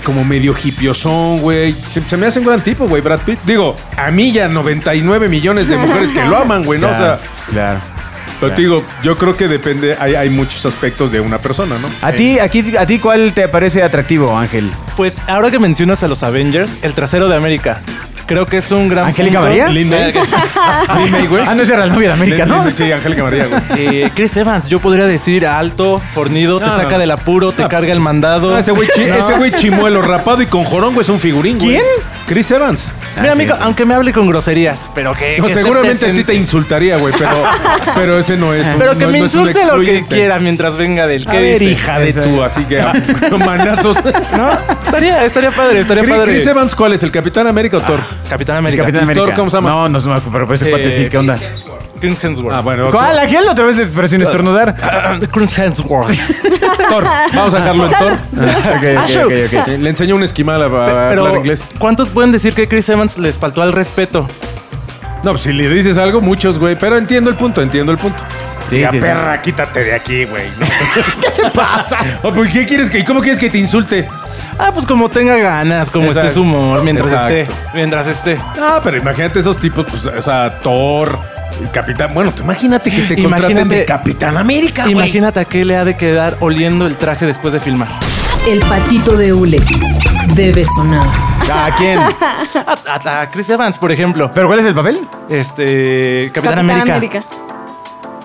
como 0.04 0.22
medio 0.22 0.54
hipiosón, 0.62 1.38
güey. 1.40 1.74
Se, 1.92 2.02
se 2.06 2.16
me 2.18 2.26
hace 2.26 2.40
un 2.40 2.44
gran 2.46 2.60
tipo, 2.60 2.86
güey, 2.86 3.00
Brad 3.00 3.20
Pitt. 3.20 3.38
Digo, 3.46 3.74
a 3.96 4.10
mí 4.10 4.32
ya 4.32 4.48
99 4.48 5.30
millones 5.30 5.68
de 5.68 5.78
mujeres 5.78 6.12
que 6.12 6.22
lo 6.26 6.36
aman, 6.36 6.62
güey, 6.64 6.78
¿no? 6.78 6.88
O 6.88 6.90
sea, 6.90 7.18
Claro, 7.48 7.80
claro. 7.80 7.80
pero 8.38 8.54
te 8.54 8.60
digo, 8.60 8.84
yo 9.02 9.16
creo 9.16 9.34
que 9.36 9.48
depende, 9.48 9.96
hay, 9.98 10.16
hay 10.16 10.28
muchos 10.28 10.66
aspectos 10.66 11.10
de 11.10 11.20
una 11.20 11.38
persona, 11.38 11.76
¿no? 11.78 11.88
¿A 12.02 12.12
ti, 12.12 12.38
aquí, 12.38 12.76
¿A 12.78 12.84
ti 12.86 12.98
cuál 12.98 13.32
te 13.32 13.48
parece 13.48 13.82
atractivo, 13.82 14.36
Ángel? 14.36 14.70
Pues 14.94 15.16
ahora 15.26 15.50
que 15.50 15.58
mencionas 15.58 16.02
a 16.02 16.08
los 16.08 16.22
Avengers, 16.22 16.70
el 16.82 16.92
trasero 16.94 17.28
de 17.30 17.36
América. 17.36 17.80
Creo 18.30 18.46
que 18.46 18.58
es 18.58 18.70
un 18.70 18.88
gran. 18.88 19.06
¿Angélica 19.06 19.40
punto. 19.40 19.48
María? 19.48 19.68
Lin 19.68 19.88
May. 19.88 20.12
Lin 20.12 21.10
May, 21.12 21.26
güey. 21.26 21.42
Ah, 21.48 21.54
no, 21.56 21.62
esa 21.62 21.74
era 21.74 21.84
la 21.86 21.92
novia 21.92 22.08
de 22.08 22.14
América, 22.14 22.44
Lin- 22.46 22.48
¿no? 22.48 22.64
Lin- 22.64 22.76
Sí, 22.76 22.92
Angélica 22.92 23.24
María, 23.24 23.46
güey. 23.46 23.60
Eh, 24.04 24.10
Chris 24.14 24.36
Evans, 24.36 24.68
yo 24.68 24.78
podría 24.78 25.06
decir 25.06 25.44
alto, 25.46 26.00
fornido, 26.14 26.58
te 26.60 26.66
No, 26.66 26.76
saca 26.76 26.92
no. 26.92 26.98
del 26.98 27.10
apuro, 27.10 27.50
te 27.50 27.62
No, 27.62 27.68
carga 27.68 27.86
pues, 27.86 27.90
el 27.96 28.00
mandado. 28.00 28.52
No, 28.52 28.58
ese 28.58 28.70
güey 28.70 28.88
chi- 28.94 29.04
No. 29.08 29.14
ese 29.16 29.34
güey 29.36 29.50
chimuelo 29.50 30.00
rapado 30.00 30.42
y 30.42 30.46
con 30.46 30.62
jorón, 30.62 30.94
güey, 30.94 31.02
es 31.02 31.08
un 31.08 31.18
figurín, 31.18 31.58
güey. 31.58 31.70
¿Quién? 31.70 31.82
Chris 32.26 32.50
Evans. 32.52 32.92
Mira, 33.16 33.30
Ah, 33.30 33.32
amigo, 33.32 33.54
sí. 33.54 33.60
aunque 33.64 33.84
me 33.84 33.94
hable 33.94 34.12
con 34.12 34.26
groserías, 34.28 34.88
pero 34.94 35.14
que. 35.14 35.38
No, 35.38 35.46
que 35.48 35.54
seguramente 35.54 36.06
a 36.06 36.12
ti 36.14 36.24
te 36.24 36.34
insultaría, 36.34 36.96
güey, 36.96 37.12
pero, 37.18 37.30
pero 37.94 38.18
ese 38.18 38.36
no 38.36 38.54
es. 38.54 38.66
un- 38.66 38.78
Pero 38.78 38.92
que 38.96 39.04
no- 39.04 39.10
me 39.10 39.18
no 39.18 39.24
insulte 39.24 39.64
lo 39.66 39.80
que 39.80 40.04
quiera 40.06 40.38
mientras 40.38 40.76
venga 40.76 41.06
del. 41.06 41.28
A 41.28 41.32
¿Qué 41.32 41.40
ver, 41.40 41.58
dice? 41.58 41.72
hija 41.72 41.98
de 41.98 42.12
tú, 42.12 42.42
así 42.42 42.64
que 42.64 42.80
ah, 42.80 42.92
manazos. 43.44 43.98
No, 44.36 44.50
estaría, 44.84 45.24
estaría 45.24 45.50
padre, 45.50 45.80
estaría 45.80 46.02
Chris, 46.04 46.14
padre. 46.16 46.32
Chris 46.34 46.46
Evans, 46.46 46.74
¿cuál 46.74 46.92
es? 46.94 47.02
¿El 47.02 47.10
Capitán 47.10 47.46
América 47.46 47.76
o 47.78 47.80
Thor? 47.80 48.00
Capitán 48.28 48.54
El 48.56 48.58
América. 48.60 48.82
Capitán 48.84 49.00
¿Y 49.00 49.04
América. 49.04 49.26
Thor 49.26 49.34
cómo 49.34 49.50
se 49.50 49.56
llama? 49.56 49.70
No, 49.70 49.88
no 49.88 50.00
se 50.00 50.08
me 50.08 50.14
acuerdo, 50.14 50.46
pero 50.46 50.54
ese 50.54 50.66
Eh, 50.68 50.70
cuate 50.70 50.90
sí, 50.90 51.08
¿qué 51.10 51.18
onda? 51.18 51.38
Chris 52.00 52.24
Hemsworth. 52.24 52.56
Ah, 52.56 52.60
bueno. 52.60 52.90
¿Cuál, 52.90 53.18
Ángel? 53.18 53.44
Otra 53.50 53.66
vez, 53.66 53.76
pero 53.94 54.08
sin 54.08 54.22
estornudar. 54.22 54.74
Chris 55.32 55.58
Hemsworth. 55.58 56.16
Thor. 56.90 57.04
Vamos 57.34 57.54
a 57.54 57.58
dejarlo 57.58 57.84
en 57.86 57.90
Thor. 57.92 58.12
ok, 58.32 59.04
ok, 59.04 59.10
ok, 59.24 59.32
ok. 59.60 59.68
Eh, 59.68 59.78
Le 59.78 59.90
enseñó 59.90 60.16
un 60.16 60.22
esquimal 60.22 60.62
a, 60.62 60.66
a 60.66 61.08
Pero, 61.10 61.22
hablar 61.24 61.38
inglés. 61.38 61.62
¿cuántos 61.78 62.10
pueden 62.10 62.32
decir 62.32 62.54
que 62.54 62.68
Chris 62.68 62.88
Evans 62.88 63.18
les 63.18 63.36
faltó 63.38 63.62
al 63.62 63.72
respeto? 63.72 64.26
No, 65.22 65.32
pues 65.32 65.42
si 65.42 65.52
le 65.52 65.68
dices 65.68 65.98
algo, 65.98 66.20
muchos, 66.20 66.58
güey. 66.58 66.78
Pero 66.78 66.96
entiendo 66.96 67.30
el 67.30 67.36
punto, 67.36 67.60
entiendo 67.62 67.92
el 67.92 67.98
punto. 67.98 68.18
Sí, 68.68 68.76
Diga, 68.76 68.90
sí, 68.90 68.98
sí. 68.98 69.02
perra, 69.02 69.40
quítate 69.42 69.84
de 69.84 69.94
aquí, 69.94 70.24
güey. 70.24 70.44
¿Qué 71.22 71.42
te 71.42 71.50
pasa? 71.50 71.98
¿Qué 72.52 72.66
quieres 72.66 72.88
que, 72.88 73.04
¿Cómo 73.04 73.20
quieres 73.20 73.38
que 73.38 73.50
te 73.50 73.58
insulte? 73.58 74.08
Ah, 74.58 74.70
pues 74.72 74.84
como 74.86 75.08
tenga 75.08 75.36
ganas, 75.38 75.88
como 75.88 76.06
Exacto. 76.08 76.28
esté 76.28 76.34
su 76.34 76.42
humor, 76.42 76.82
mientras 76.82 77.08
Exacto. 77.08 77.34
esté. 77.34 77.54
Mientras 77.74 78.06
esté. 78.06 78.38
Ah, 78.60 78.80
pero 78.84 78.98
imagínate 78.98 79.38
esos 79.40 79.56
tipos, 79.58 79.86
pues, 79.86 80.04
o 80.06 80.22
sea, 80.22 80.58
Thor, 80.60 81.18
Capitán. 81.68 82.10
Bueno, 82.14 82.32
tú 82.32 82.42
imagínate 82.42 82.90
que 82.90 83.02
te 83.02 83.22
contraten 83.22 83.68
de 83.68 83.84
Capitán 83.84 84.36
América, 84.36 84.82
güey. 84.82 84.92
Imagínate 84.92 85.40
a 85.40 85.44
qué 85.44 85.64
le 85.64 85.76
ha 85.76 85.84
de 85.84 85.96
quedar 85.96 86.36
oliendo 86.40 86.86
el 86.86 86.96
traje 86.96 87.26
después 87.26 87.52
de 87.52 87.60
filmar. 87.60 87.88
El 88.48 88.60
patito 88.60 89.16
de 89.16 89.32
hule 89.32 89.60
debe 90.34 90.64
sonar. 90.64 91.04
¿A 91.52 91.74
quién? 91.76 91.98
A, 92.66 92.78
a- 92.86 93.20
a 93.22 93.28
Chris 93.28 93.48
Evans, 93.50 93.78
por 93.78 93.92
ejemplo. 93.92 94.30
¿Pero 94.34 94.46
cuál 94.46 94.60
es 94.60 94.66
el 94.66 94.74
papel? 94.74 94.98
Este. 95.28 96.30
Capitán, 96.32 96.70
América. 96.70 97.22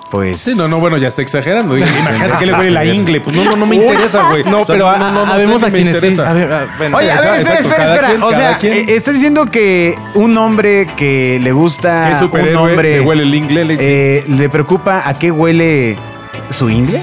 Pues... 0.10 0.40
Sí, 0.42 0.54
no, 0.56 0.68
no, 0.68 0.80
bueno, 0.80 0.98
ya 0.98 1.08
está 1.08 1.22
exagerando. 1.22 1.76
Imagínate 1.78 2.38
que 2.40 2.46
le 2.46 2.54
huele 2.54 2.72
la 2.72 2.86
ingle. 2.86 3.22
Pues 3.22 3.36
no, 3.36 3.44
no, 3.44 3.56
no 3.56 3.66
me 3.66 3.76
interesa, 3.76 4.30
güey. 4.30 4.44
No, 4.44 4.66
pero 4.66 4.90
a- 4.90 4.98
no, 4.98 5.12
no, 5.12 5.26
no, 5.26 5.34
a 5.34 5.36
quienes 5.72 6.00
sí. 6.00 6.08
interesa. 6.08 6.30
A 6.30 6.34
ver, 6.34 6.50
Oye, 6.94 7.12
a 7.12 7.20
ver, 7.22 7.34
espera, 7.42 7.60
espera, 7.60 7.96
espera. 7.96 8.26
o 8.26 8.30
sea, 8.30 8.60
eh, 8.62 8.86
¿estás 8.90 9.16
diciendo 9.16 9.48
que 9.48 9.96
un 10.14 10.38
hombre 10.38 10.88
que 10.96 11.40
le 11.42 11.52
gusta 11.52 12.06
¿Qué 12.08 12.14
un 12.14 12.20
superhéroe 12.20 12.72
hombre 12.72 12.92
le 12.98 13.02
huele 13.02 13.24
el 13.24 13.34
ingle? 13.36 13.66
Le- 13.66 13.78
eh, 13.80 14.24
le 14.28 14.50
preocupa 14.50 15.04
a 15.06 15.14
qué 15.18 15.32
huele 15.32 15.98
su 16.52 16.70
ingle? 16.70 17.02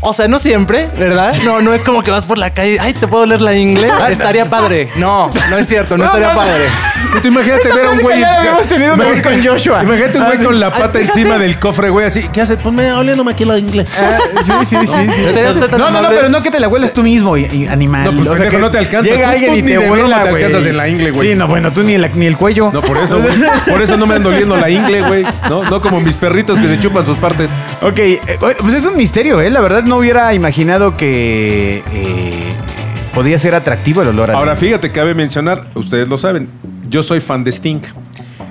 O 0.00 0.12
sea, 0.12 0.28
no 0.28 0.38
siempre, 0.38 0.88
¿verdad? 0.96 1.34
No, 1.44 1.60
no 1.60 1.74
es 1.74 1.82
como 1.82 2.02
que 2.04 2.12
vas 2.12 2.24
por 2.24 2.38
la 2.38 2.54
calle. 2.54 2.78
Ay, 2.80 2.94
¿te 2.94 3.08
puedo 3.08 3.26
leer 3.26 3.40
la 3.42 3.54
inglés? 3.54 3.92
Estaría 4.08 4.48
padre. 4.48 4.88
No, 4.96 5.28
no 5.50 5.58
es 5.58 5.66
cierto, 5.66 5.96
no, 5.98 6.04
No, 6.04 6.10
estaría 6.10 6.28
no, 6.28 6.34
no. 6.34 6.38
padre. 6.40 6.64
Sí, 7.12 7.18
tú 7.22 7.28
imagínate 7.28 7.68
ver 7.72 7.86
a 7.86 7.90
un 7.90 7.98
güey. 8.00 8.20
ya 8.20 8.58
tenido 8.68 8.94
una 8.94 9.04
vez 9.04 9.22
con 9.22 9.44
Joshua. 9.44 9.82
Imagínate 9.82 10.18
un 10.18 10.24
güey 10.24 10.36
Ah, 10.36 10.40
sí. 10.40 10.44
con 10.44 10.60
la 10.60 10.70
pata 10.70 11.00
encima 11.00 11.38
del 11.38 11.58
cofre, 11.58 11.88
güey, 11.90 12.06
así. 12.06 12.22
¿Qué 12.32 12.40
hace? 12.40 12.56
Pues 12.56 12.74
me 12.74 12.92
oliéndome 12.92 13.32
aquí 13.32 13.44
la 13.44 13.58
ingle. 13.58 13.86
Ah, 13.98 14.18
sí, 14.42 14.52
sí, 14.64 14.76
sí, 14.86 14.96
sí. 15.10 15.22
¿Sería 15.32 15.50
usted 15.50 15.68
tan 15.68 15.80
No, 15.80 15.90
no, 15.90 16.02
no, 16.02 16.08
pero 16.10 16.28
no 16.28 16.42
que 16.42 16.50
te 16.50 16.60
la 16.60 16.68
huelas 16.68 16.92
tú 16.92 17.02
mismo, 17.02 17.36
y, 17.36 17.44
y 17.46 17.66
animal. 17.66 18.04
No, 18.04 18.10
pues, 18.12 18.20
O 18.20 18.24
sea, 18.24 18.32
pendejo, 18.32 18.50
que 18.56 18.60
no 18.60 18.70
te 18.70 18.78
alcanza. 18.78 19.10
Llega 19.10 19.26
Tú- 19.28 19.32
alguien 19.32 19.54
y 19.54 19.62
ni 19.62 19.72
te 19.72 19.78
huela, 19.78 20.22
te 20.24 20.30
güey. 20.30 20.44
alcanzas 20.44 20.68
en 20.68 20.76
la 20.76 20.88
ingle, 20.88 21.10
güey. 21.12 21.28
Sí, 21.30 21.34
no, 21.34 21.48
bueno, 21.48 21.72
tú 21.72 21.82
ni, 21.82 21.94
en 21.94 22.02
la- 22.02 22.08
ni 22.08 22.26
el 22.26 22.36
cuello. 22.36 22.70
No, 22.72 22.82
por 22.82 22.98
eso, 22.98 23.20
güey. 23.20 23.34
Por 23.68 23.82
eso 23.82 23.96
no 23.96 24.06
me 24.06 24.14
ando 24.16 24.28
oliendo 24.28 24.56
la 24.56 24.68
ingle, 24.70 25.02
güey. 25.02 25.24
No, 25.48 25.64
no 25.64 25.80
como 25.80 26.00
mis 26.00 26.16
perritos 26.16 26.58
que 26.58 26.68
se 26.68 26.78
chupan 26.80 27.06
sus 27.06 27.16
partes. 27.18 27.50
Ok, 27.80 27.98
eh, 27.98 28.20
pues 28.60 28.74
es 28.74 28.84
un 28.84 28.96
misterio, 28.96 29.40
¿eh? 29.40 29.50
La 29.50 29.60
verdad 29.60 29.82
no 29.84 29.96
hubiera 29.96 30.34
imaginado 30.34 30.94
que 30.96 31.82
eh, 31.92 32.52
podía 33.14 33.38
ser 33.38 33.54
atractivo 33.54 34.02
el 34.02 34.08
olor 34.08 34.30
a 34.30 34.34
Ahora, 34.34 34.56
fíjate, 34.56 34.92
cabe 34.92 35.14
mencionar, 35.14 35.64
ustedes 35.74 36.08
lo 36.08 36.18
saben, 36.18 36.48
yo 36.88 37.02
soy 37.02 37.20
fan 37.20 37.44
de 37.44 37.52
Sting. 37.52 37.80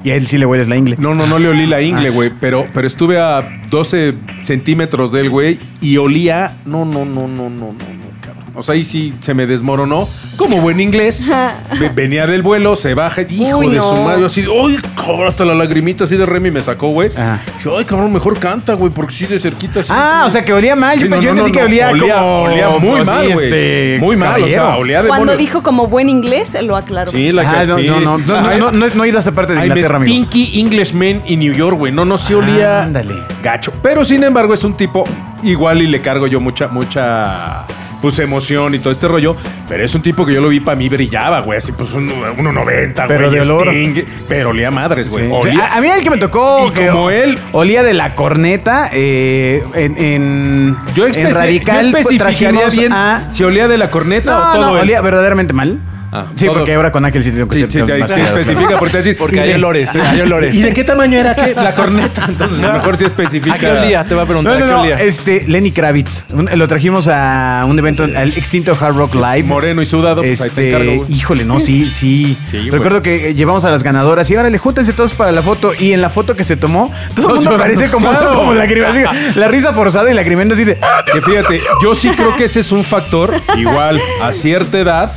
Y 0.03 0.11
a 0.11 0.15
él 0.15 0.27
sí 0.27 0.37
le 0.37 0.45
hueles 0.45 0.67
la 0.67 0.77
ingle. 0.77 0.95
No, 0.97 1.13
no, 1.13 1.25
no 1.25 1.39
le 1.39 1.49
olí 1.49 1.65
la 1.65 1.81
ingle, 1.81 2.09
güey, 2.11 2.31
pero, 2.39 2.65
pero 2.73 2.87
estuve 2.87 3.19
a 3.19 3.61
12 3.69 4.13
centímetros 4.41 5.11
del 5.11 5.29
güey 5.29 5.59
y 5.81 5.97
olía. 5.97 6.57
No, 6.65 6.85
no, 6.85 7.03
no, 7.03 7.27
no, 7.27 7.49
no, 7.49 7.49
no, 7.49 7.73
no, 7.73 8.21
cabrón. 8.21 8.53
O 8.55 8.63
sea, 8.63 8.75
ahí 8.75 8.83
sí 8.83 9.13
se 9.19 9.33
me 9.33 9.47
desmoronó. 9.47 10.07
Como 10.37 10.61
buen 10.61 10.79
inglés. 10.79 11.25
Ve- 11.79 11.89
Venía 11.93 12.27
del 12.27 12.43
vuelo, 12.43 12.75
se 12.75 12.93
baja. 12.93 13.23
Hijo 13.23 13.57
Uy, 13.57 13.69
de 13.69 13.81
su 13.81 13.93
madre. 13.95 14.25
Así, 14.25 14.41
¡ay, 14.41 14.77
cabrón! 14.95 15.27
Hasta 15.27 15.43
la 15.43 15.55
lagrimita 15.55 16.03
así 16.03 16.15
de 16.15 16.25
Remy 16.25 16.51
me 16.51 16.61
sacó, 16.61 16.89
güey. 16.89 17.09
Ajá. 17.15 17.41
Dije, 17.57 17.69
¡ay, 17.77 17.85
cabrón! 17.85 18.13
Mejor 18.13 18.37
canta, 18.39 18.73
güey, 18.73 18.91
porque 18.91 19.13
sí 19.13 19.25
de 19.25 19.39
cerquita. 19.39 19.81
sí". 19.83 19.91
Ah, 19.93 20.23
o 20.27 20.29
sea 20.29 20.45
que 20.45 20.53
olía 20.53 20.75
mal. 20.75 20.97
Yo, 20.99 21.05
Sí, 21.05 21.09
no, 21.09 21.21
yo 21.21 21.33
no, 21.33 21.45
entendí 21.47 21.51
no, 21.51 21.57
que 21.59 21.65
olía, 21.65 21.89
olía, 21.89 22.13
como... 22.15 22.41
olía 22.43 22.69
muy 22.79 22.99
así, 23.01 23.09
mal, 23.09 23.33
güey. 23.33 23.45
este, 23.45 23.97
muy 23.99 24.15
mal, 24.15 24.43
o 24.43 24.47
sea, 24.47 24.77
olía 24.77 25.01
de 25.01 25.07
Cuando 25.07 25.35
dijo 25.35 25.63
como 25.63 25.87
buen 25.87 26.07
inglés, 26.09 26.55
lo 26.61 26.75
aclaró. 26.75 27.11
Sí, 27.11 27.31
la 27.31 27.41
Ah, 27.49 27.61
que 27.61 27.67
no, 27.67 27.77
sí. 27.77 27.87
no, 27.87 27.99
no, 27.99 28.17
no, 28.19 28.41
no, 28.41 28.57
no, 28.57 28.71
no, 28.71 28.87
no 28.93 29.03
he 29.03 29.09
ido 29.09 29.17
a 29.17 29.21
esa 29.21 29.31
parte 29.31 29.53
de 29.55 29.61
Inglaterra, 29.65 29.97
amigo. 29.97 30.11
stinky 30.13 30.59
Englishman 30.59 31.21
in 31.25 31.39
New 31.39 31.53
York, 31.53 31.77
güey. 31.77 31.91
No, 31.91 32.05
no 32.05 32.17
se 32.17 32.35
olía 32.35 32.83
Ándale. 32.83 33.15
gacho. 33.41 33.71
Pero 33.81 34.05
sin 34.05 34.23
embargo 34.23 34.53
es 34.53 34.63
un 34.63 34.75
tipo 34.77 35.05
igual 35.43 35.81
y 35.81 35.87
le 35.87 35.99
cargo 36.01 36.27
yo 36.27 36.39
mucha, 36.39 36.67
mucha 36.67 37.63
pues 38.01 38.19
emoción 38.19 38.75
y 38.75 38.79
todo 38.79 38.91
este 38.91 39.07
rollo. 39.07 39.35
Pero 39.67 39.83
es 39.83 39.93
un 39.95 40.01
tipo 40.01 40.25
que 40.25 40.33
yo 40.33 40.41
lo 40.41 40.49
vi 40.49 40.59
para 40.59 40.77
mí 40.77 40.87
brillaba, 40.89 41.41
güey. 41.41 41.57
Así 41.57 41.71
pues 41.71 41.91
un 41.93 42.09
1.90, 42.09 43.05
Pero 43.07 43.29
de 43.29 43.41
olor. 43.41 43.67
Sting, 43.67 44.03
pero 44.27 44.49
olía 44.51 44.71
madres, 44.71 45.09
güey. 45.09 45.25
Sí. 45.25 45.31
Olía- 45.33 45.65
A, 45.65 45.77
a 45.77 45.81
mí 45.81 45.87
el 45.89 46.01
que 46.03 46.09
me 46.09 46.17
tocó 46.17 46.67
Y 46.67 46.71
que 46.71 46.87
como 46.87 47.09
él- 47.09 47.37
olía 47.51 47.83
de 47.83 47.93
la 47.93 48.15
corneta 48.15 48.89
eh, 48.93 49.63
en, 49.73 49.97
en, 49.97 50.77
Yo, 50.95 51.07
en 51.07 51.33
radical 51.33 51.91
yo 51.91 52.17
trajimos 52.17 52.75
bien 52.75 52.93
a- 52.93 53.27
si 53.29 53.43
olía 53.43 53.67
de 53.67 53.77
la 53.77 53.91
corneta 53.91 54.31
no, 54.31 54.37
o 54.49 54.53
todo 54.53 54.75
no, 54.75 54.81
olía 54.81 55.01
verdaderamente 55.01 55.53
mal. 55.53 55.79
Ah, 56.09 56.27
sí, 56.35 56.45
todo. 56.45 56.55
porque 56.59 56.73
ahora 56.73 56.89
con 56.91 57.03
Ángel 57.03 57.21
sí 57.21 57.31
tengo 57.31 57.47
que 57.49 57.55
Sí, 57.55 57.61
ser 57.63 57.71
sí, 57.71 57.81
te, 57.85 57.97
más 57.99 58.09
cuidado, 58.11 58.37
especifica 58.37 58.79
porque 58.79 58.97
decir. 58.97 59.17
Porque 59.19 59.39
hay 59.41 59.49
sí. 59.49 59.55
olores, 59.55 59.89
hay 59.93 60.21
olores. 60.21 60.55
¿Y 60.55 60.61
de 60.61 60.73
qué 60.73 60.83
tamaño 60.85 61.17
era 61.19 61.35
qué? 61.35 61.53
la 61.53 61.75
corneta? 61.75 62.25
Entonces, 62.29 62.59
mejor 62.61 62.95
si 62.97 63.05
especifica. 63.05 63.55
¿A 63.55 63.57
qué 63.59 63.67
olía? 63.71 64.05
Te 64.05 64.15
va 64.15 64.21
a 64.21 64.25
preguntar. 64.25 64.57
No, 64.57 64.59
no, 64.59 64.65
¿a 64.65 64.67
qué 64.67 64.73
no, 64.73 64.81
olía? 64.95 65.05
este, 65.05 65.43
Lenny 65.47 65.71
Kravitz. 65.71 66.23
Lo 66.55 66.67
trajimos 66.67 67.09
a 67.09 67.65
un 67.67 67.77
evento, 67.77 68.03
al 68.03 68.29
extinto 68.37 68.77
Hard 68.79 68.95
Rock 68.95 69.15
Live. 69.15 69.43
Moreno 69.43 69.81
y 69.81 69.85
sudado, 69.85 70.21
pues 70.21 70.39
ahí 70.41 70.49
te 70.49 70.67
Este, 70.67 70.69
encargo, 70.69 71.03
güey. 71.03 71.13
híjole, 71.17 71.43
no, 71.45 71.59
sí, 71.59 71.85
sí. 71.89 72.37
Sí, 72.51 72.57
güey. 72.57 72.69
Recuerdo 72.69 73.01
que 73.01 73.29
eh, 73.29 73.33
llevamos 73.33 73.65
a 73.65 73.71
las 73.71 73.83
ganadoras 73.83 74.29
y 74.31 74.35
ahora 74.35 74.49
le 74.49 74.57
júntense 74.59 74.93
todos 74.93 75.13
para 75.13 75.31
la 75.33 75.41
foto. 75.41 75.73
Y 75.77 75.91
en 75.91 76.01
la 76.01 76.09
foto 76.09 76.35
que 76.37 76.45
se 76.45 76.55
tomó, 76.55 76.89
todo 77.15 77.29
el 77.31 77.35
mundo 77.41 77.57
parece 77.57 77.89
como, 77.89 78.09
Claro. 78.09 78.33
como 78.33 78.53
La 78.53 79.47
risa 79.49 79.73
forzada 79.73 80.09
y 80.09 80.13
lagrimendo 80.13 80.53
así 80.53 80.63
de. 80.63 80.77
Que 81.11 81.21
fíjate, 81.21 81.61
yo 81.83 81.95
sí 81.95 82.09
creo 82.15 82.33
que 82.35 82.45
ese 82.45 82.61
es 82.61 82.71
un 82.71 82.83
factor, 82.83 83.33
igual 83.57 83.99
a 84.21 84.31
cierta 84.33 84.79
edad, 84.79 85.11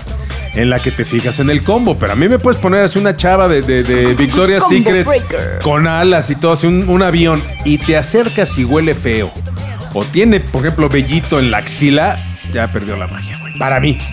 en 0.54 0.70
la 0.70 0.78
que 0.80 0.90
te 0.90 1.04
fijas 1.04 1.38
en 1.38 1.50
el 1.50 1.62
combo. 1.62 1.96
Pero 1.98 2.12
a 2.12 2.16
mí 2.16 2.28
me 2.28 2.38
puedes 2.38 2.60
poner 2.60 2.84
así 2.84 2.98
una 2.98 3.16
chava 3.16 3.48
de, 3.48 3.62
de, 3.62 3.82
de 3.82 4.14
Victoria's 4.14 4.64
Combo 4.64 4.76
Secret 4.76 5.06
con 5.62 5.86
alas 5.86 6.30
y 6.30 6.36
todo, 6.36 6.52
así 6.52 6.66
un, 6.66 6.88
un 6.88 7.02
avión, 7.02 7.42
y 7.64 7.78
te 7.78 7.96
acercas 7.96 8.58
y 8.58 8.64
huele 8.64 8.94
feo. 8.94 9.32
O 9.92 10.04
tiene, 10.04 10.40
por 10.40 10.64
ejemplo, 10.64 10.88
vellito 10.88 11.38
en 11.38 11.50
la 11.50 11.58
axila, 11.58 12.38
ya 12.52 12.68
perdió 12.68 12.96
la 12.96 13.06
magia. 13.06 13.39
Para 13.60 13.78
mí. 13.78 13.96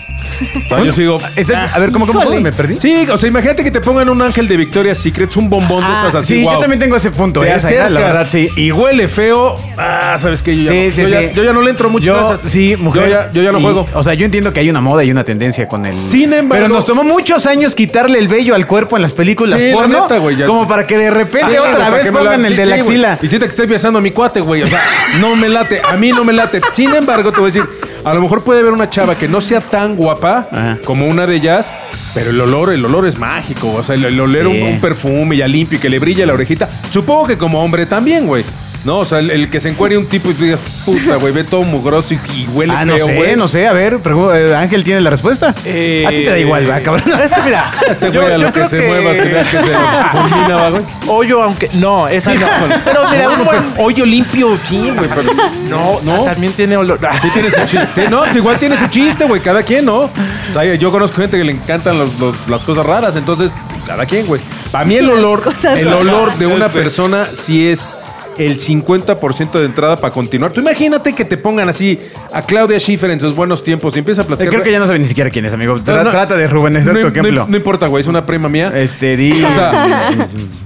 O 0.66 0.68
sea, 0.76 0.84
yo 0.84 0.92
sigo. 0.92 1.18
Está- 1.36 1.64
a 1.72 1.78
ver, 1.78 1.90
¿cómo, 1.90 2.06
cómo, 2.06 2.22
cómo? 2.22 2.38
¿Me 2.40 2.52
perdí? 2.52 2.76
Sí, 2.80 3.06
o 3.10 3.16
sea, 3.16 3.28
imagínate 3.28 3.64
que 3.64 3.70
te 3.70 3.80
pongan 3.80 4.08
un 4.10 4.20
ángel 4.20 4.46
de 4.46 4.56
Victoria's 4.56 4.98
Secret, 4.98 5.34
un 5.36 5.48
bombón 5.48 5.80
de 5.80 5.86
Ah, 5.90 6.04
estas 6.06 6.22
así. 6.24 6.34
sí, 6.34 6.40
yo 6.42 6.50
guau. 6.50 6.60
también 6.60 6.78
tengo 6.78 6.94
ese 6.96 7.10
punto. 7.10 7.40
Te 7.40 7.46
eh, 7.48 7.54
esa, 7.56 7.68
acercas 7.68 7.90
la 7.92 8.00
verdad, 8.00 8.26
sí. 8.28 8.48
y 8.56 8.70
huele 8.70 9.08
feo. 9.08 9.56
Ah, 9.78 10.16
sabes 10.18 10.42
que 10.42 10.54
yo, 10.56 10.62
ya 10.64 10.70
Sí, 10.70 10.84
no- 10.86 10.92
sí, 10.92 11.00
yo, 11.00 11.06
sí. 11.06 11.12
Ya, 11.14 11.32
yo 11.32 11.42
ya 11.44 11.52
no 11.52 11.62
le 11.62 11.70
entro 11.70 11.88
mucho. 11.88 12.06
Yo, 12.06 12.18
a 12.30 12.34
esas. 12.34 12.50
sí, 12.50 12.76
mujer. 12.76 13.04
Yo 13.04 13.08
ya, 13.08 13.32
yo 13.32 13.42
ya 13.42 13.52
no 13.52 13.58
Y, 13.58 13.62
juego. 13.62 13.86
O 13.94 14.02
sea, 14.02 14.14
yo 14.14 14.26
entiendo 14.26 14.52
que 14.52 14.60
hay 14.60 14.68
una 14.70 14.80
moda 14.82 15.02
y 15.02 15.10
una 15.10 15.24
tendencia 15.24 15.66
con 15.66 15.86
el. 15.86 15.94
Sin 15.94 16.32
embargo- 16.32 16.64
Pero 16.64 16.68
nos 16.74 16.84
tomó 16.86 17.02
muchos 17.04 17.46
años 17.46 17.74
quitarle 17.74 18.18
el 18.18 18.28
vello 18.28 18.54
al 18.54 18.66
cuerpo 18.66 18.96
en 18.96 19.02
las 19.02 19.12
películas 19.14 19.60
Sí, 19.60 19.68
la 19.68 19.74
porno. 19.74 20.02
neta, 20.02 20.18
güey, 20.18 20.36
ya- 20.36 20.46
como 20.46 20.68
para 20.68 20.86
que 20.86 20.98
de 20.98 21.10
repente 21.10 21.52
Sí, 21.52 21.58
otra 21.58 21.90
vez 21.90 22.04
me 22.04 22.12
pongan 22.12 22.44
el 22.44 22.54
de 22.56 22.66
la 22.66 22.76
sí, 22.76 22.82
güey. 22.82 22.96
axila. 22.98 23.18
Y 23.22 23.28
siento 23.28 23.46
que 23.46 23.50
estoy 23.50 23.66
besando 23.66 23.98
a 23.98 24.02
mi 24.02 24.10
cuate, 24.10 24.40
güey. 24.40 24.62
O 24.62 24.66
sea, 24.66 24.80
no 25.20 25.34
me 25.36 25.48
late. 25.48 25.80
A 25.90 25.96
mí 25.96 26.10
no 26.10 26.22
me 26.24 26.32
late. 26.34 26.60
Sin 26.72 26.94
embargo, 26.94 27.32
te 27.32 27.40
voy 27.40 27.50
a 27.50 27.52
decir, 27.54 27.68
a 28.10 28.14
lo 28.14 28.20
mejor 28.20 28.42
puede 28.42 28.60
haber 28.60 28.72
una 28.72 28.88
chava 28.90 29.16
que 29.16 29.28
no 29.28 29.40
sea 29.40 29.60
tan 29.60 29.96
guapa 29.96 30.48
Ajá. 30.50 30.78
como 30.84 31.06
una 31.06 31.26
de 31.26 31.36
ellas, 31.36 31.74
pero 32.14 32.30
el 32.30 32.40
olor, 32.40 32.72
el 32.72 32.84
olor 32.84 33.06
es 33.06 33.18
mágico. 33.18 33.72
O 33.74 33.82
sea, 33.82 33.94
el, 33.94 34.04
el 34.04 34.20
oler 34.20 34.46
Sí. 34.46 34.48
un, 34.62 34.62
un 34.74 34.80
perfume 34.80 35.36
ya 35.36 35.46
limpio 35.48 35.78
y 35.78 35.80
que 35.80 35.88
le 35.88 35.98
brille 35.98 36.24
la 36.26 36.32
orejita. 36.34 36.68
Supongo 36.90 37.26
que 37.26 37.38
como 37.38 37.62
hombre 37.62 37.86
también, 37.86 38.26
güey. 38.26 38.44
No, 38.84 38.98
o 39.00 39.04
sea, 39.04 39.18
el, 39.18 39.30
el 39.30 39.50
que 39.50 39.58
se 39.60 39.68
encuere 39.68 39.98
un 39.98 40.06
tipo 40.06 40.30
y 40.30 40.34
tú 40.34 40.44
digas, 40.44 40.60
puta, 40.84 41.16
güey, 41.16 41.32
ve 41.32 41.42
todo 41.44 41.62
mugroso 41.62 42.14
y, 42.14 42.20
y 42.34 42.46
huele 42.52 42.72
Ah, 42.76 42.84
no 42.84 42.94
feo, 42.94 43.06
sé, 43.06 43.14
güey. 43.16 43.36
no 43.36 43.48
sé. 43.48 43.66
A 43.66 43.72
ver, 43.72 43.98
pregu- 44.02 44.32
eh, 44.34 44.54
Ángel 44.54 44.84
tiene 44.84 45.00
la 45.00 45.10
respuesta. 45.10 45.54
Eh, 45.64 46.04
a 46.06 46.10
ti 46.10 46.22
te 46.24 46.30
da 46.30 46.38
igual, 46.38 46.70
va, 46.70 46.80
cabrón. 46.80 47.04
Es 47.22 47.32
que 47.32 47.42
mira, 47.42 47.70
Este 47.90 48.10
güey 48.10 48.32
a 48.32 48.38
lo 48.38 48.52
que 48.52 48.66
se 48.68 48.80
mueva, 48.80 49.12
se 49.14 49.24
ve 49.24 49.42
que 49.50 49.58
se 49.58 49.74
fulmina, 50.12 50.56
va, 50.56 50.70
güey. 50.70 50.82
Hoyo, 51.08 51.42
aunque. 51.42 51.68
No, 51.74 52.06
esa 52.08 52.32
no. 52.34 52.40
Pero 52.84 53.00
mira, 53.10 53.30
un 53.30 53.44
buen. 53.44 53.64
Hoyo 53.78 54.06
limpio, 54.06 54.58
sí, 54.62 54.90
güey, 54.94 55.08
pero... 55.14 55.32
No, 55.68 56.00
no. 56.04 56.24
También 56.24 56.52
tiene 56.52 56.76
olor. 56.76 56.98
Sí 57.20 57.28
tiene 57.32 57.50
su 57.50 57.66
chiste. 57.66 58.08
No, 58.08 58.20
pues 58.20 58.36
igual 58.36 58.58
tiene 58.58 58.76
su 58.76 58.86
chiste, 58.86 59.24
güey. 59.24 59.40
Cada 59.42 59.62
quien, 59.64 59.84
¿no? 59.86 60.02
O 60.02 60.10
sea, 60.52 60.74
yo 60.76 60.90
conozco 60.92 61.16
gente 61.20 61.36
que 61.36 61.44
le 61.44 61.52
encantan 61.52 61.98
los- 61.98 62.18
los- 62.18 62.36
las 62.48 62.62
cosas 62.64 62.86
raras. 62.86 63.16
Entonces, 63.16 63.50
cada 63.86 64.06
quien, 64.06 64.26
güey. 64.26 64.40
Para 64.70 64.84
mí 64.84 64.94
el 64.96 65.06
Las 65.06 65.16
olor, 65.16 65.42
cosas 65.42 65.78
el 65.78 65.86
raras. 65.86 66.00
olor 66.00 66.34
de 66.38 66.46
una 66.46 66.68
persona 66.68 67.26
sí 67.34 67.68
es 67.68 67.98
el 68.38 68.58
50% 68.58 69.52
de 69.58 69.64
entrada 69.66 69.96
para 69.96 70.14
continuar. 70.14 70.52
Tú 70.52 70.60
imagínate 70.60 71.12
que 71.14 71.24
te 71.24 71.36
pongan 71.36 71.68
así 71.68 71.98
a 72.32 72.42
Claudia 72.42 72.78
Schiffer 72.78 73.10
en 73.10 73.20
sus 73.20 73.34
buenos 73.34 73.62
tiempos 73.62 73.94
y 73.96 73.98
empieza 73.98 74.22
a 74.22 74.24
Eh, 74.24 74.28
platicar. 74.28 74.52
Creo 74.52 74.62
que 74.64 74.72
ya 74.72 74.78
no 74.78 74.86
sabe 74.86 74.98
ni 75.00 75.06
siquiera 75.06 75.28
quién 75.30 75.44
es, 75.44 75.52
amigo. 75.52 75.76
Tra- 75.78 75.96
No, 75.98 76.04
no. 76.04 76.10
Trata 76.10 76.36
de 76.36 76.44
no, 76.48 76.50
tu 76.50 76.60
no- 76.92 77.08
ejemplo. 77.08 77.46
no 77.48 77.56
importa, 77.56 77.86
güey. 77.88 78.00
Es 78.00 78.06
una 78.06 78.24
prima 78.24 78.48
mía. 78.48 78.72
Este, 78.74 79.16
di. 79.16 79.32
O 79.42 79.52
sea, 79.54 80.10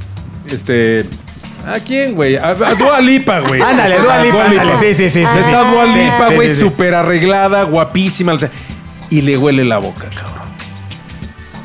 este. 0.50 1.04
¿A 1.66 1.78
quién, 1.78 2.14
güey? 2.14 2.36
A, 2.36 2.48
a 2.48 2.74
Dua 2.74 3.00
Lipa, 3.00 3.38
güey. 3.40 3.60
Ándale, 3.62 3.98
Dua 4.00 4.18
Lipa, 4.24 4.44
ándale, 4.46 4.76
sí, 4.76 4.94
sí, 4.94 5.08
sí, 5.08 5.24
sí, 5.24 5.38
Está. 5.38 5.70
Dua 5.70 5.84
Lipa, 5.86 6.30
güey, 6.34 6.48
sí, 6.48 6.56
súper 6.56 6.94
arreglada, 6.94 7.62
guapísima. 7.62 8.36
Y 9.10 9.20
le 9.22 9.36
huele 9.38 9.64
la 9.64 9.78
boca, 9.78 10.08
cabrón. 10.14 10.41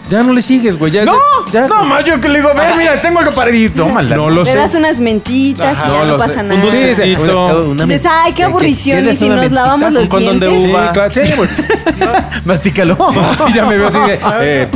Ya 0.09 0.23
no 0.23 0.31
le 0.31 0.41
sigues, 0.41 0.77
güey. 0.77 0.91
Ya, 0.91 1.03
No, 1.03 1.13
ya, 1.51 1.67
no, 1.67 1.83
más 1.83 2.05
yo 2.05 2.19
que 2.21 2.29
le 2.29 2.39
digo, 2.39 2.53
ver, 2.55 2.75
mira, 2.77 3.01
tengo 3.01 3.19
algo 3.19 3.33
para. 3.35 3.51
Tómala. 3.75 4.15
No 4.15 4.29
lo 4.29 4.43
Le 4.43 4.51
sé. 4.51 4.57
das 4.57 4.73
unas 4.75 4.99
mentitas 5.01 5.77
y 5.83 5.87
No 5.87 5.93
ya 5.95 6.03
lo 6.05 6.11
no 6.13 6.17
pasa 6.17 6.33
sé. 6.35 6.43
nada. 6.43 6.55
Un 6.55 6.61
dulcecito. 6.61 7.73
Dices, 7.85 8.05
ay, 8.09 8.33
qué 8.33 8.43
aburrición. 8.45 9.07
Y 9.09 9.15
si 9.17 9.27
nos 9.27 9.51
lavamos 9.51 9.91
los 9.91 10.03
Un 10.03 10.09
condón 10.09 10.39
de 10.39 10.47
dientes. 10.47 10.69
Sí, 10.69 10.75
uva. 10.75 10.91
claro, 10.93 11.13
sí, 11.13 11.33
güey. 11.35 11.49
Mastícalo. 12.45 12.97
Sí, 13.47 13.53
ya 13.53 13.65
me 13.65 13.77
veo 13.77 13.87
así 13.87 13.99
de. 13.99 14.19
Eh, 14.39 14.67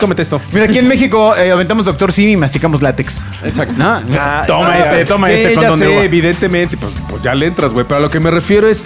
cómete 0.00 0.22
esto. 0.22 0.40
Mira, 0.52 0.64
aquí 0.66 0.78
en 0.78 0.88
México 0.88 1.36
eh, 1.36 1.50
aventamos 1.52 1.84
Doctor 1.84 2.12
Simi 2.12 2.32
y 2.32 2.36
masticamos 2.36 2.80
látex. 2.82 3.20
Exacto. 3.44 3.74
¿No? 3.76 4.00
Ah, 4.18 4.44
toma 4.46 4.78
este, 4.78 5.04
toma 5.04 5.26
Sí, 5.28 5.34
este 5.34 5.54
ya 5.54 5.60
condón 5.60 5.78
de 5.80 5.86
sé, 5.86 5.92
uva. 5.92 6.02
evidentemente, 6.04 6.76
pues, 6.76 6.92
pues 7.10 7.22
ya 7.22 7.34
le 7.34 7.46
entras, 7.46 7.72
güey. 7.72 7.84
Pero 7.86 7.98
a 7.98 8.00
lo 8.00 8.10
que 8.10 8.20
me 8.20 8.30
refiero 8.30 8.68
es 8.68 8.84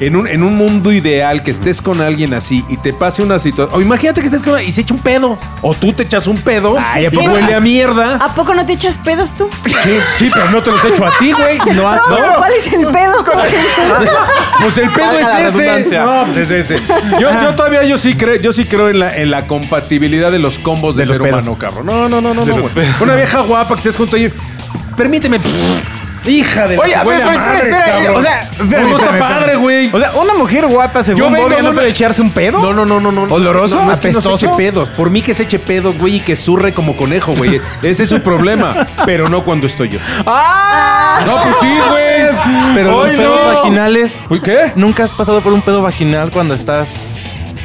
en 0.00 0.14
un, 0.16 0.28
en 0.28 0.42
un 0.44 0.56
mundo 0.56 0.92
ideal 0.92 1.42
que 1.42 1.50
estés 1.50 1.82
con 1.82 2.00
alguien 2.00 2.32
así 2.34 2.64
y 2.68 2.76
te 2.76 2.92
pase 2.92 3.22
una 3.22 3.38
situación. 3.38 3.76
O 3.76 3.82
imagínate 3.82 4.20
que 4.20 4.26
estés 4.26 4.42
con 4.42 4.60
y 4.62 4.70
se 4.70 4.82
echa 4.82 4.94
un 4.94 5.00
pedo. 5.00 5.38
O 5.62 5.74
tú 5.74 5.92
te 5.92 6.04
echas 6.04 6.26
un 6.28 6.36
pedo 6.38 6.76
Ay, 6.78 7.06
¿a 7.06 7.08
y 7.08 7.10
poco? 7.16 7.30
huele 7.32 7.54
a 7.54 7.60
mierda. 7.60 8.16
¿A 8.16 8.34
poco 8.34 8.54
no 8.54 8.64
te 8.64 8.74
echas 8.74 8.96
pedos 8.98 9.32
tú? 9.36 9.48
Sí, 9.66 9.98
sí, 10.18 10.30
pero 10.32 10.50
no 10.50 10.62
te 10.62 10.70
los 10.70 10.84
echo 10.84 11.04
a 11.04 11.10
ti, 11.18 11.32
güey. 11.32 11.58
No, 11.74 11.94
No, 11.94 12.00
pero 12.16 12.34
¿cuál 12.36 12.52
es 12.52 12.72
el 12.72 12.86
pedo? 12.86 13.24
Pues 14.60 14.76
el 14.78 14.90
pedo 14.90 15.06
Valga 15.06 15.20
la 15.40 15.48
es 15.48 15.54
ese. 15.54 15.98
No, 15.98 16.24
pues 16.26 16.50
es 16.50 16.70
ese. 16.70 16.82
Yo, 17.20 17.30
yo 17.42 17.54
todavía 17.54 17.84
yo 17.84 17.96
sí 17.98 18.14
creo, 18.14 18.36
yo 18.36 18.52
sí 18.52 18.64
creo 18.66 18.88
en 18.88 18.98
la, 18.98 19.16
en 19.16 19.30
la 19.30 19.46
compatibilidad 19.46 20.32
de 20.32 20.38
los 20.40 20.58
combos 20.58 20.96
de, 20.96 21.02
De 21.02 21.06
los 21.06 21.16
ser 21.16 21.22
pedos. 21.24 21.42
humano, 21.44 21.58
cabrón. 21.58 21.86
No, 21.86 22.08
no, 22.08 22.20
no, 22.20 22.34
no, 22.34 22.44
no. 22.44 22.46
los 22.46 22.60
güey. 22.62 22.74
pedos. 22.74 23.00
Una 23.00 23.14
vieja 23.14 23.40
guapa 23.40 23.74
que 23.74 23.80
estés 23.80 23.96
junto 23.96 24.16
ahí. 24.16 24.32
Permíteme. 24.96 25.38
Hija 26.28 26.68
de 26.68 26.76
la 26.76 26.82
Oye, 26.82 26.94
a 26.94 26.98
ver, 27.04 27.06
huele 27.06 27.22
a 27.22 27.26
pero 27.26 27.38
espera, 27.38 27.52
madres, 27.54 27.72
espera, 27.74 27.96
cabrón. 27.96 28.16
o 28.16 28.22
sea, 28.22 28.40
espérame, 28.42 28.68
no 28.90 28.96
está 28.96 29.04
espérame, 29.06 29.18
padre, 29.18 29.56
güey. 29.56 29.90
O 29.92 29.98
sea, 30.00 30.12
una 30.12 30.34
mujer 30.34 30.66
guapa, 30.66 31.02
según 31.02 31.20
Yo 31.22 31.30
vengo 31.30 31.44
Bobia, 31.44 31.56
de 31.56 31.62
¿no 31.62 31.70
una- 31.70 31.76
puede 31.78 31.90
echarse 31.90 32.22
un 32.22 32.30
pedo? 32.32 32.60
No, 32.60 32.72
no, 32.72 32.84
no, 32.84 33.00
no, 33.00 33.10
no. 33.12 33.34
¿Oloroso? 33.34 33.76
No, 33.76 33.84
no 33.86 33.92
es 33.92 34.00
que 34.00 34.08
no 34.12 34.20
se 34.20 34.28
¿Apestoso? 34.28 34.46
eche 34.46 34.56
pedos. 34.56 34.90
Por 34.90 35.10
mí 35.10 35.22
que 35.22 35.34
se 35.34 35.44
eche 35.44 35.58
pedos, 35.58 35.98
güey, 35.98 36.16
y 36.16 36.20
que 36.20 36.36
surre 36.36 36.72
como 36.74 36.96
conejo, 36.96 37.32
güey. 37.34 37.60
Ese 37.82 38.02
es 38.04 38.08
su 38.08 38.20
problema. 38.22 38.86
Pero 39.06 39.28
no 39.28 39.44
cuando 39.44 39.66
estoy 39.66 39.88
yo. 39.90 39.98
¡Ah! 40.26 41.20
No, 41.26 41.36
pues 41.42 41.54
sí, 41.60 41.78
güey. 41.90 42.74
Pero 42.74 42.90
los 43.02 43.10
pedos 43.10 43.40
no. 43.40 43.54
vaginales. 43.60 44.12
¿Uy, 44.28 44.40
¿Qué? 44.40 44.72
¿Nunca 44.76 45.04
has 45.04 45.10
pasado 45.12 45.40
por 45.40 45.52
un 45.52 45.62
pedo 45.62 45.82
vaginal 45.82 46.30
cuando 46.30 46.54
estás.? 46.54 47.14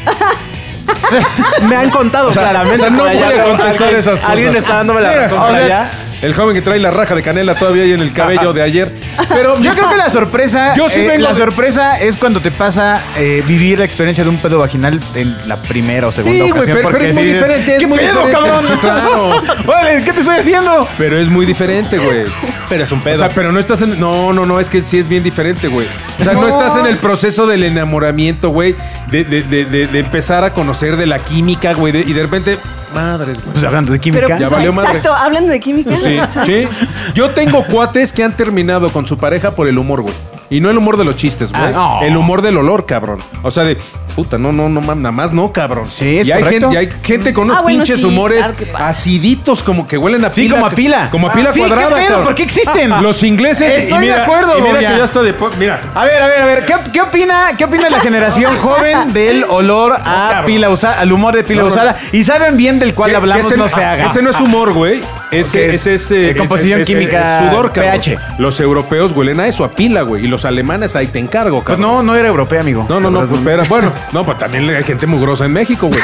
Me 1.67 1.75
han 1.75 1.89
contado 1.89 2.31
claramente. 2.31 2.75
o 2.75 2.79
sea, 2.79 2.89
no 2.89 2.99
por 2.99 3.07
allá, 3.09 3.25
voy 3.25 3.33
a 3.33 3.43
pero 3.43 3.49
contestar 3.57 3.83
alguien- 3.83 3.99
esas 3.99 4.13
cosas. 4.19 4.29
Alguien 4.29 4.55
está 4.55 4.73
dándome 4.75 5.01
la 5.01 5.09
Mira, 5.09 5.21
razón 5.23 5.37
o 5.37 5.41
por 5.45 5.55
sea, 5.55 5.65
allá. 5.65 5.89
El 6.23 6.33
joven 6.33 6.55
que 6.55 6.61
trae 6.61 6.79
la 6.79 6.89
raja 6.89 7.13
de 7.15 7.21
canela 7.21 7.53
todavía 7.53 7.83
ahí 7.83 7.91
en 7.91 7.99
el 7.99 8.13
cabello 8.13 8.53
de 8.53 8.61
ayer. 8.61 8.91
Pero 9.29 9.59
Yo 9.61 9.73
creo 9.73 9.89
que 9.89 9.97
la 9.97 10.09
sorpresa, 10.09 10.73
Yo 10.75 10.89
sí 10.89 11.01
eh, 11.01 11.07
vengo 11.07 11.23
la 11.23 11.29
de- 11.33 11.35
sorpresa 11.35 11.99
es 11.99 12.17
cuando 12.17 12.39
te 12.39 12.49
pasa 12.49 13.01
eh, 13.17 13.43
vivir 13.45 13.79
la 13.79 13.85
experiencia 13.85 14.23
de 14.23 14.29
un 14.29 14.37
pedo 14.37 14.57
vaginal 14.59 14.99
en 15.15 15.35
la 15.47 15.57
primera 15.57 16.07
o 16.07 16.11
segunda 16.11 16.33
Sí, 16.37 16.39
güey, 16.49 16.51
ocasión. 16.51 16.77
pero- 16.77 16.89
porque 16.89 16.97
pero 16.99 17.09
es 17.09 17.15
muy 17.15 17.23
dices, 17.25 17.41
diferente, 17.41 17.73
es 17.73 17.79
¿Qué 17.79 17.87
muy 17.87 17.97
pedo, 17.99 18.07
diferente". 18.25 18.37
cabrón? 18.37 18.65
Sí, 18.67 18.73
claro. 18.79 19.41
Vale, 19.65 20.03
¿qué 20.03 20.13
te 20.13 20.19
estoy 20.21 20.35
haciendo? 20.37 20.87
Pero 20.97 21.19
es 21.19 21.27
muy 21.29 21.45
diferente, 21.45 21.97
güey. 21.97 22.23
Pero 22.69 22.83
es 22.85 22.91
un 22.91 22.99
O 22.99 23.03
pedo. 23.03 23.17
sea, 23.19 23.29
pero 23.29 23.51
no 23.51 23.59
estás 23.59 23.81
en. 23.81 23.99
No, 23.99 24.31
no, 24.33 24.45
no, 24.45 24.59
es 24.59 24.69
que 24.69 24.79
sí 24.81 24.97
es 24.97 25.07
bien 25.09 25.23
diferente, 25.23 25.67
güey. 25.67 25.85
O 26.19 26.23
sea, 26.23 26.33
no, 26.33 26.47
estás 26.47 26.77
en 26.77 26.85
el 26.85 26.97
proceso 26.97 27.45
del 27.47 27.63
enamoramiento, 27.63 28.49
güey. 28.49 28.75
De, 29.11 29.23
de, 29.25 29.43
de, 29.43 29.65
de, 29.65 29.87
de 29.87 29.99
empezar 29.99 30.43
a 30.45 30.53
conocer 30.53 30.95
de 30.95 31.05
la 31.05 31.19
química, 31.19 31.73
güey. 31.73 31.91
de- 31.91 31.99
y 32.01 32.13
de 32.13 32.21
repente, 32.21 32.57
madres, 32.93 33.37
güey. 33.41 33.51
Pues 33.53 33.63
hablando 33.63 33.91
de 33.91 33.99
química. 33.99 34.25
Pero, 34.27 34.29
Ya 34.29 34.37
pues, 34.47 34.51
valió 34.51 34.73
madre. 34.73 34.97
exacto, 34.97 35.13
hablando 35.13 35.51
de 35.51 35.59
química. 35.59 35.95
Sí, 35.97 36.17
sí. 36.45 36.67
Yo 37.13 37.31
tengo 37.31 37.65
cuates 37.65 38.13
que 38.13 38.23
han 38.23 38.35
terminado 38.35 38.89
con 38.91 39.05
su 39.07 39.17
pareja 39.17 39.51
por 39.51 39.67
el 39.67 39.77
humor, 39.77 40.01
güey. 40.01 40.13
Y 40.49 40.59
no 40.59 40.69
el 40.69 40.77
humor 40.77 40.97
de 40.97 41.03
los 41.05 41.15
chistes, 41.15 41.51
güey. 41.51 41.63
Ah, 41.63 41.71
no. 41.71 42.01
El 42.03 42.15
humor 42.15 42.41
del 42.41 42.57
olor, 42.57 42.85
cabrón. 42.85 43.19
O 43.41 43.49
sea, 43.49 43.63
de. 43.63 43.75
puta, 44.15 44.37
no, 44.37 44.51
no, 44.51 44.69
no, 44.69 44.81
nada 44.81 45.11
más 45.11 45.33
no, 45.33 45.51
cabrón. 45.51 45.87
Sí, 45.87 46.19
es 46.19 46.27
y 46.27 46.31
hay 46.31 46.43
correcto. 46.43 46.69
gente, 46.69 46.75
y 46.75 46.77
hay 46.77 47.01
gente 47.03 47.33
con 47.33 47.45
unos 47.45 47.57
Ah, 47.57 47.61
bueno, 47.61 47.79
pinches 47.79 47.97
sí, 47.99 48.05
humores 48.05 48.45
claro 48.45 48.85
aciditos, 48.85 49.63
como 49.63 49.87
que 49.87 49.97
huelen 49.97 50.23
a 50.25 50.31
Sí, 50.31 50.41
pila. 50.43 50.53
como 50.55 50.65
a 50.67 50.69
pila. 50.69 51.09
Como 51.09 51.27
a 51.27 51.33
pila 51.33 51.51
Sí, 51.51 51.59
¿qué 51.61 51.67
cuadrada, 51.67 51.95
pedo? 51.95 52.07
cabrón. 52.07 52.23
¿Por 52.25 52.35
qué 52.35 52.43
existen? 52.43 52.89
Los 53.01 53.23
ingleses. 53.23 53.83
Estoy 53.83 53.97
y 53.97 54.01
mira, 54.01 54.15
de 54.17 54.21
acuerdo, 54.21 54.59
Y 54.59 54.61
mira 54.61 54.77
que 54.79 54.83
ya 54.83 55.03
está 55.03 55.21
de. 55.23 55.33
Mira. 55.57 55.81
A 55.95 56.05
ver, 56.05 56.21
a 56.21 56.27
ver, 56.27 56.41
a 56.41 56.45
ver, 56.45 56.65
¿qué, 56.65 56.73
qué 56.91 57.01
opina, 57.01 57.47
qué 57.57 57.65
opina 57.65 57.89
la 57.89 57.99
generación 57.99 58.55
joven 58.59 59.11
del 59.13 59.45
olor 59.45 59.93
a 59.97 60.43
pila 60.45 60.69
usada, 60.69 60.99
al 60.99 61.11
humor 61.11 61.35
de 61.35 61.43
pila 61.43 61.61
No, 61.61 61.67
usada? 61.69 61.97
Y 62.11 62.23
saben 62.23 62.57
bien 62.57 62.77
del 62.79 62.93
cual 62.93 63.15
hablamos, 63.15 63.45
ese, 63.47 63.57
no 63.57 63.67
se 63.69 63.83
haga. 63.83 64.05
Ese 64.07 64.21
no 64.21 64.29
es 64.29 64.39
humor, 64.39 64.73
güey. 64.73 65.01
Ese, 65.39 65.67
es, 65.69 65.75
ese 65.75 65.93
es, 65.95 66.11
eh, 66.11 66.35
composición 66.37 66.81
es- 66.81 66.87
química, 66.87 67.39
es 67.43 67.49
sudor, 67.49 67.71
cabrón. 67.71 67.91
pH. 68.01 68.17
Los 68.39 68.59
europeos 68.59 69.11
huelen 69.13 69.39
a 69.39 69.47
eso, 69.47 69.63
a 69.63 69.71
pila, 69.71 70.01
güey. 70.03 70.25
Y 70.25 70.27
los 70.27 70.45
alemanes, 70.45 70.95
ahí 70.95 71.07
te 71.07 71.19
encargo, 71.19 71.63
Pues 71.63 71.77
cabrón. 71.77 71.81
no, 72.05 72.13
no 72.13 72.15
era 72.15 72.27
europea, 72.27 72.61
amigo. 72.61 72.85
No, 72.89 72.99
no, 72.99 73.09
no, 73.09 73.25
pues, 73.27 73.41
pero 73.43 73.63
bueno, 73.65 73.91
no, 74.11 74.25
pues 74.25 74.37
también 74.37 74.69
hay 74.69 74.83
gente 74.83 75.05
mugrosa 75.07 75.45
en 75.45 75.53
México, 75.53 75.87
güey. 75.87 75.99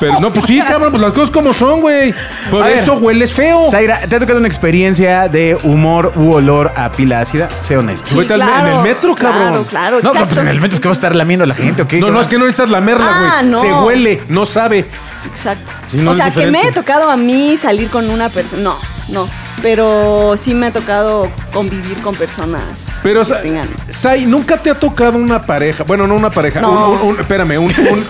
Pero 0.00 0.18
no, 0.20 0.32
pues 0.32 0.46
sí, 0.46 0.60
cabrón, 0.66 0.90
pues 0.90 1.02
las 1.02 1.12
cosas 1.12 1.30
como 1.30 1.52
son, 1.52 1.80
güey. 1.80 2.14
Por 2.50 2.62
A 2.62 2.66
ver. 2.66 2.78
eso 2.78 2.94
hueles 2.94 3.32
feo. 3.34 3.68
Zaira, 3.70 4.00
¿te 4.08 4.16
ha 4.16 4.18
tocado 4.18 4.38
una 4.38 4.48
experiencia 4.48 5.28
de 5.28 5.56
humor 5.62 6.12
u 6.16 6.32
olor 6.32 6.72
a 6.76 6.90
pila 6.90 7.20
ácida? 7.20 7.48
Sé 7.60 7.76
honesto. 7.76 8.16
Vete 8.16 8.34
al- 8.34 8.40
en 8.42 8.66
el 8.76 8.78
metro, 8.82 9.14
cabrón. 9.14 9.64
Claro, 9.64 9.66
claro, 9.66 9.96
No, 9.98 10.02
no, 10.04 10.08
exacto. 10.10 10.28
pues 10.34 10.38
en 10.40 10.48
el 10.48 10.60
metro 10.60 10.80
que 10.80 10.88
va 10.88 10.92
a 10.92 10.94
estar 10.94 11.14
lamiendo 11.14 11.44
la 11.46 11.54
gente, 11.54 11.82
¿o 11.82 11.88
qué? 11.88 12.00
No, 12.00 12.10
no, 12.10 12.20
es 12.20 12.28
que 12.28 12.38
no 12.38 12.46
necesitas 12.46 12.70
lamerla, 12.70 13.04
güey. 13.06 13.30
Ah, 13.38 13.42
no. 13.44 13.60
Se 13.60 13.72
huele, 13.72 14.22
no 14.28 14.46
sabe. 14.46 14.86
Exacto. 15.26 15.72
Sí, 15.90 15.96
no 15.98 16.10
o 16.12 16.14
sea, 16.14 16.30
que 16.30 16.46
me 16.50 16.62
he 16.66 16.72
tocado 16.72 17.10
a 17.10 17.16
mí 17.16 17.56
salir 17.56 17.88
con 17.88 18.08
una 18.10 18.28
persona. 18.28 18.62
No, 18.62 18.76
no. 19.08 19.26
Pero 19.62 20.36
sí 20.38 20.54
me 20.54 20.68
ha 20.68 20.72
tocado 20.72 21.30
convivir 21.52 21.98
con 22.00 22.14
personas 22.14 23.00
Pero, 23.02 23.20
que 23.20 23.26
Sa- 23.26 23.42
tengan. 23.42 23.68
Sai, 23.90 24.24
¿nunca 24.24 24.56
te 24.56 24.70
ha 24.70 24.74
tocado 24.78 25.18
una 25.18 25.42
pareja? 25.42 25.84
Bueno, 25.84 26.06
no 26.06 26.14
una 26.14 26.30
pareja. 26.30 26.60
No. 26.60 26.90
un- 26.92 27.00
un- 27.00 27.08
un- 27.14 27.20
espérame, 27.20 27.58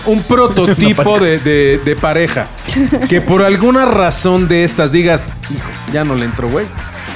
un 0.06 0.22
prototipo 0.28 1.18
de, 1.18 1.38
de- 1.40 1.78
de 1.84 1.96
pareja. 1.96 2.46
Que 3.08 3.20
por 3.20 3.42
alguna 3.42 3.84
razón 3.84 4.46
de 4.46 4.62
estas 4.62 4.92
digas, 4.92 5.24
hijo, 5.52 5.66
ya 5.92 6.04
no 6.04 6.14
le 6.14 6.24
entro, 6.26 6.48
güey. 6.48 6.66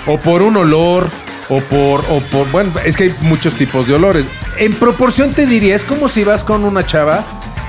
O 0.07 0.19
por 0.19 0.43
un 0.43 0.57
olor, 0.57 1.09
o 1.49 1.61
por, 1.61 2.01
o 2.11 2.21
por. 2.33 2.51
Bueno, 2.51 2.73
es 2.85 2.97
que 2.97 3.05
hay 3.05 3.15
muchos 3.21 3.55
tipos 3.55 3.87
de 3.87 3.95
olores. 3.95 4.27
En 4.59 4.73
proporción 4.75 5.33
te 5.33 5.47
diría, 5.47 5.77
es 5.77 5.85
como 5.85 6.09
si 6.09 6.25
vas 6.25 6.43
con 6.43 6.65
una 6.65 6.85
chava. 6.85 7.25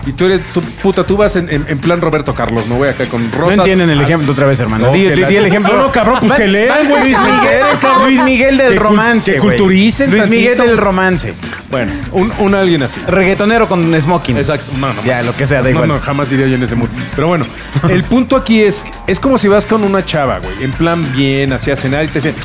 Y 0.06 0.14
tú 0.14 0.26
eres, 0.26 0.42
tú, 0.54 0.62
puta, 0.84 1.04
tú 1.04 1.18
vas 1.18 1.36
en, 1.36 1.50
en- 1.50 1.66
en 1.68 1.80
plan 1.80 2.00
Roberto 2.00 2.34
Carlos, 2.34 2.68
no 2.68 2.76
voy 2.76 2.90
acá 2.90 3.06
con 3.06 3.32
No 3.32 3.38
rosas. 3.38 3.58
entienden 3.60 3.90
el 3.90 4.00
Ah, 4.00 4.04
ejemplo 4.04 4.32
otra 4.34 4.46
vez, 4.46 4.60
hermano. 4.60 4.88
No, 4.88 4.94
di, 4.94 5.04
que 5.04 5.16
di- 5.16 5.22
la- 5.22 5.28
di 5.28 5.38
el 5.38 5.46
ejemplo. 5.46 5.74
No, 5.76 5.84
no, 5.86 5.92
cabrón, 5.92 6.20
pues 6.22 6.34
que 6.34 6.48
lean, 6.48 6.88
güey, 6.88 7.02
Luis 7.04 7.18
Miguel. 7.20 7.62
Luis 8.06 8.24
Miguel 8.24 8.58
del 8.58 8.74
Que 8.74 8.80
romance. 8.80 9.32
que 9.34 9.40
güey. 9.40 9.58
culturicen 9.58 10.12
Luis 10.12 10.28
Miguel 10.30 10.58
del 10.58 10.78
romance. 10.78 11.34
Bueno, 11.72 11.92
un, 12.12 12.32
un 12.40 12.54
alguien 12.56 12.84
así. 12.84 13.02
Reggaetonero 13.08 13.68
con 13.68 14.00
smoking. 14.00 14.38
Exacto. 14.38 14.72
No, 14.78 14.94
no. 14.94 15.04
Ya, 15.04 15.24
lo 15.24 15.34
que 15.34 15.48
sea, 15.48 15.58
da 15.60 15.64
no, 15.66 15.70
igual. 15.72 15.88
No, 15.88 16.00
jamás 16.00 16.30
diría 16.30 16.48
yo 16.48 16.56
en 16.56 16.64
ese 16.64 16.76
mood. 16.76 16.90
Pero 17.16 17.28
bueno, 17.28 17.46
el 17.90 18.04
punto 18.04 18.36
aquí 18.36 18.62
es, 18.62 18.86
es 19.08 19.20
como 19.20 19.38
si 19.40 19.48
vas 19.48 19.66
con 19.66 19.84
una 19.84 20.06
chava, 20.06 20.38
güey, 20.40 20.64
en 20.64 20.72
plan 20.72 21.04
bien, 21.16 21.52
así 21.54 21.72
a 21.72 21.76
cenar 21.76 22.06
y 22.06 22.08
te 22.10 22.20
dicen, 22.20 22.36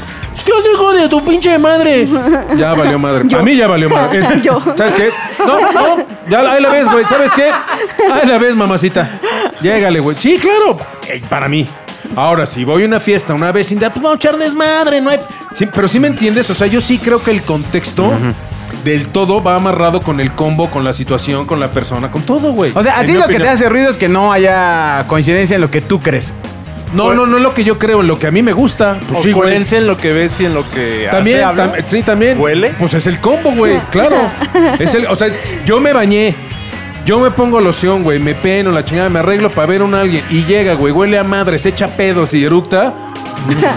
¿qué 0.44 0.52
hijo 0.72 0.92
de 0.92 1.08
tu 1.08 1.24
pinche 1.24 1.58
madre? 1.58 2.06
Ya 2.56 2.72
valió 2.74 2.98
madre. 2.98 3.24
A 3.36 3.42
mí 3.42 3.56
ya 3.56 3.66
valió 3.66 3.88
madre. 3.90 4.18
Es- 4.20 4.42
Yo. 4.42 4.60
¿Sabes 4.76 4.94
qué? 4.94 5.10
No, 5.46 5.58
no, 5.72 6.04
ya 6.28 6.42
la- 6.42 6.52
ahí 6.52 6.62
la 6.62 6.68
ves, 6.70 6.90
güey. 6.90 7.04
¿Sabes 7.04 7.32
qué? 7.32 7.48
Ahí 8.12 8.26
la 8.26 8.38
ves, 8.38 8.54
mamacita. 8.54 9.18
Llégale, 9.60 10.00
güey. 10.00 10.16
Sí, 10.18 10.38
claro. 10.38 10.78
Para 11.28 11.48
mí. 11.48 11.68
Ahora, 12.16 12.44
si 12.46 12.64
voy 12.64 12.82
a 12.82 12.86
una 12.86 12.98
fiesta, 12.98 13.34
una 13.34 13.52
vecindad, 13.52 13.92
pues 13.92 14.02
vamos 14.02 14.16
a 14.16 14.18
echar 14.18 14.36
desmadre, 14.36 15.00
no 15.00 15.10
hay... 15.10 15.20
Sí, 15.54 15.66
pero 15.66 15.86
sí 15.86 16.00
me 16.00 16.08
entiendes, 16.08 16.48
o 16.50 16.54
sea, 16.54 16.66
yo 16.66 16.80
sí 16.80 16.98
creo 16.98 17.22
que 17.22 17.30
el 17.30 17.42
contexto... 17.42 18.12
Del 18.84 19.08
todo 19.08 19.42
va 19.42 19.56
amarrado 19.56 20.00
con 20.00 20.20
el 20.20 20.32
combo, 20.32 20.70
con 20.70 20.84
la 20.84 20.92
situación, 20.94 21.44
con 21.44 21.60
la 21.60 21.70
persona, 21.70 22.10
con 22.10 22.22
todo, 22.22 22.52
güey. 22.52 22.72
O 22.74 22.82
sea, 22.82 22.96
a 22.98 23.00
En 23.02 23.06
ti 23.08 23.12
mi 23.12 23.18
lo 23.18 23.26
que 23.26 23.38
te 23.38 23.48
hace 23.48 23.68
ruido 23.68 23.90
es 23.90 23.96
que 23.98 24.08
no 24.08 24.32
haya 24.32 25.04
coincidencia 25.06 25.56
en 25.56 25.60
lo 25.60 25.70
que 25.70 25.80
tú 25.82 26.00
crees. 26.00 26.32
No, 26.92 27.14
no, 27.14 27.24
no 27.26 27.36
es 27.36 27.42
lo 27.42 27.54
que 27.54 27.62
yo 27.64 27.78
creo, 27.78 28.00
en 28.00 28.06
lo 28.08 28.18
que 28.18 28.26
a 28.26 28.30
mí 28.30 28.42
me 28.42 28.52
gusta. 28.52 28.98
Pues 29.06 29.20
o 29.20 29.22
sí, 29.22 29.32
güey. 29.32 29.44
coherencia 29.48 29.78
en 29.78 29.86
lo 29.86 29.96
que 29.96 30.12
ves 30.12 30.40
y 30.40 30.44
en 30.46 30.54
lo 30.54 30.68
que 30.70 31.06
También, 31.10 31.36
hace, 31.38 31.44
habla. 31.44 31.72
tam- 31.76 31.84
sí, 31.86 32.02
también. 32.02 32.38
¿Huele? 32.40 32.74
Pues 32.78 32.94
es 32.94 33.06
el 33.06 33.20
combo, 33.20 33.52
güey, 33.52 33.78
claro. 33.90 34.16
Es 34.78 34.94
el, 34.94 35.06
o 35.06 35.14
sea, 35.16 35.28
es- 35.28 35.38
yo 35.64 35.80
me 35.80 35.92
bañé. 35.92 36.34
Yo 37.06 37.18
me 37.18 37.30
pongo 37.30 37.60
loción, 37.60 38.02
güey, 38.02 38.18
me 38.18 38.34
peno, 38.34 38.70
la 38.72 38.84
chingada, 38.84 39.08
me 39.08 39.20
arreglo 39.20 39.50
para 39.50 39.66
ver 39.66 39.80
a 39.80 39.84
un 39.84 39.94
alguien 39.94 40.22
y 40.28 40.44
llega, 40.44 40.74
güey, 40.74 40.92
huele 40.92 41.18
a 41.18 41.24
madre, 41.24 41.58
se 41.58 41.70
echa 41.70 41.88
pedos 41.88 42.34
y 42.34 42.44
eructa. 42.44 42.92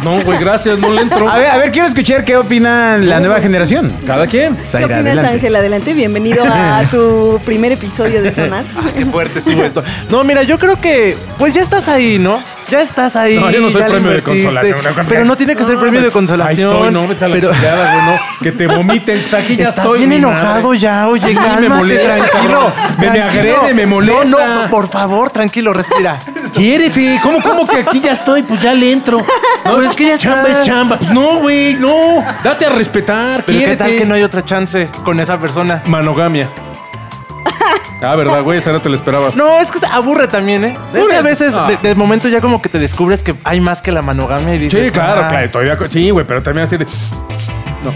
No, 0.04 0.22
güey, 0.24 0.38
gracias, 0.40 0.78
no 0.80 0.90
le 0.90 1.02
entro. 1.02 1.30
A 1.30 1.38
ver, 1.38 1.48
a 1.52 1.58
ver, 1.58 1.72
quiero 1.72 1.88
escuchar 1.88 2.26
qué 2.26 2.36
opinan 2.38 3.08
la 3.08 3.20
nueva 3.20 3.40
generación. 3.40 3.92
Cada 4.06 4.28
quien. 4.28 4.56
¿Qué 4.56 4.70
Zaira, 4.70 4.86
opinas, 4.98 5.06
adelante. 5.06 5.30
Ángel? 5.36 5.56
Adelante, 5.56 5.94
bienvenido 5.94 6.44
a 6.46 6.82
tu 6.92 7.40
primer 7.46 7.72
episodio 7.72 8.22
de 8.22 8.32
Sonar. 8.34 8.64
Ah, 8.76 8.90
qué 8.96 9.06
fuerte 9.06 9.40
estuvo 9.40 9.64
esto. 9.64 9.84
No, 10.10 10.24
mira, 10.24 10.44
yo 10.44 10.58
creo 10.60 10.80
que 10.82 11.16
pues 11.38 11.54
ya 11.54 11.62
estás 11.62 11.88
ahí, 11.88 12.18
¿no? 12.20 12.42
Ya 12.70 12.82
estás 12.82 13.16
ahí. 13.16 13.36
No, 13.36 13.52
yo 13.52 13.62
no 13.62 13.70
soy 13.70 13.82
ya 13.82 13.88
le 13.88 13.94
premio 13.94 14.10
de 14.12 14.18
invertiste. 14.18 14.44
consolación, 14.48 14.96
no, 14.98 15.04
Pero 15.10 15.26
no 15.26 15.36
tiene 15.38 15.56
que 15.56 15.64
ser 15.64 15.78
premio 15.78 16.00
de 16.02 16.08
Ahí 16.08 16.12
consolación. 16.12 16.72
estoy, 16.72 16.92
no, 16.92 17.08
vete 17.08 17.26
a 17.26 17.28
la 17.28 17.36
pero 17.36 17.54
chingada, 17.54 17.94
güey, 17.94 18.06
no. 18.06 18.22
Que 18.42 18.52
te 18.52 18.68
vomiten, 18.76 19.20
pues 19.22 19.34
aquí 19.34 19.56
ya 19.56 19.70
Estás 19.70 19.78
estoy. 19.86 19.98
bien 20.00 20.10
mi 20.10 20.16
enojado 20.16 20.68
madre. 20.70 20.80
ya, 20.80 21.08
oye, 21.08 21.22
Sí, 21.28 21.36
cálmate, 21.36 21.62
me 21.62 21.70
molesta, 21.70 22.16
tranquilo. 22.18 22.32
cabrón. 22.34 22.74
Me, 23.00 23.10
me 23.10 23.18
tranquilo. 23.20 23.56
agrede, 23.58 23.74
me 23.74 23.86
molesta. 23.86 24.26
No, 24.26 24.62
no, 24.64 24.70
por 24.70 24.90
favor, 24.90 25.30
tranquilo, 25.30 25.74
respira. 25.74 26.18
Quiérete, 26.56 27.20
¿cómo, 27.22 27.42
cómo 27.42 27.68
que 27.68 27.78
aquí 27.78 28.00
ya 28.00 28.14
estoy? 28.14 28.44
Pues 28.44 28.62
ya 28.62 28.74
le 28.74 28.92
entro. 28.92 29.20
No, 29.66 29.76
Pues 29.76 29.96
que 29.96 30.08
ya 30.08 30.18
chamba 30.18 30.50
es 30.50 30.62
chamba. 30.62 30.98
Pues 31.00 31.12
no, 31.12 31.40
güey, 31.40 31.76
no. 31.76 32.24
Date 32.44 32.66
a 32.66 32.70
respetar, 32.70 33.44
Pero 33.46 33.58
qué 33.60 33.66
quiérete. 33.66 33.78
tal 33.78 33.96
que 33.98 34.06
no 34.06 34.16
hay 34.16 34.24
otra 34.24 34.44
chance 34.44 34.90
con 35.06 35.20
esa 35.20 35.40
persona. 35.40 35.82
Manogamia. 35.86 36.50
Ah, 38.06 38.16
verdad, 38.18 38.42
güey, 38.44 38.58
esa 38.60 38.74
no 38.74 38.82
te 38.82 38.90
lo 38.90 38.96
esperabas. 38.96 39.38
No, 39.38 39.60
es 39.62 39.72
que 39.72 39.80
aburre 39.90 40.28
también, 40.28 40.66
¿eh? 40.66 40.78
Es 40.94 41.08
que 41.08 41.16
a 41.16 41.22
veces, 41.22 41.54
Ah. 41.56 41.68
de, 41.68 41.78
de 41.78 41.96
momento 41.96 42.28
ya 42.28 42.42
como 42.42 42.62
que 42.62 42.68
te 42.68 42.78
descubres 42.78 43.24
que 43.24 43.34
hay 43.46 43.62
más 43.62 43.82
que 43.82 43.94
la 43.94 44.02
manogamia 44.02 44.56
y 44.56 44.60
dices... 44.60 44.88
Sí, 44.88 44.92
claro, 44.92 45.22
"Ah". 45.24 45.28
claro, 45.30 45.46
estoy 45.46 45.66
de 45.68 45.72
acuerdo. 45.72 45.94
Sí, 45.94 46.10
güey, 46.10 46.28
pero 46.28 46.44
también 46.44 46.66
así 46.66 46.76
de. 46.76 46.84
No. 47.82 47.94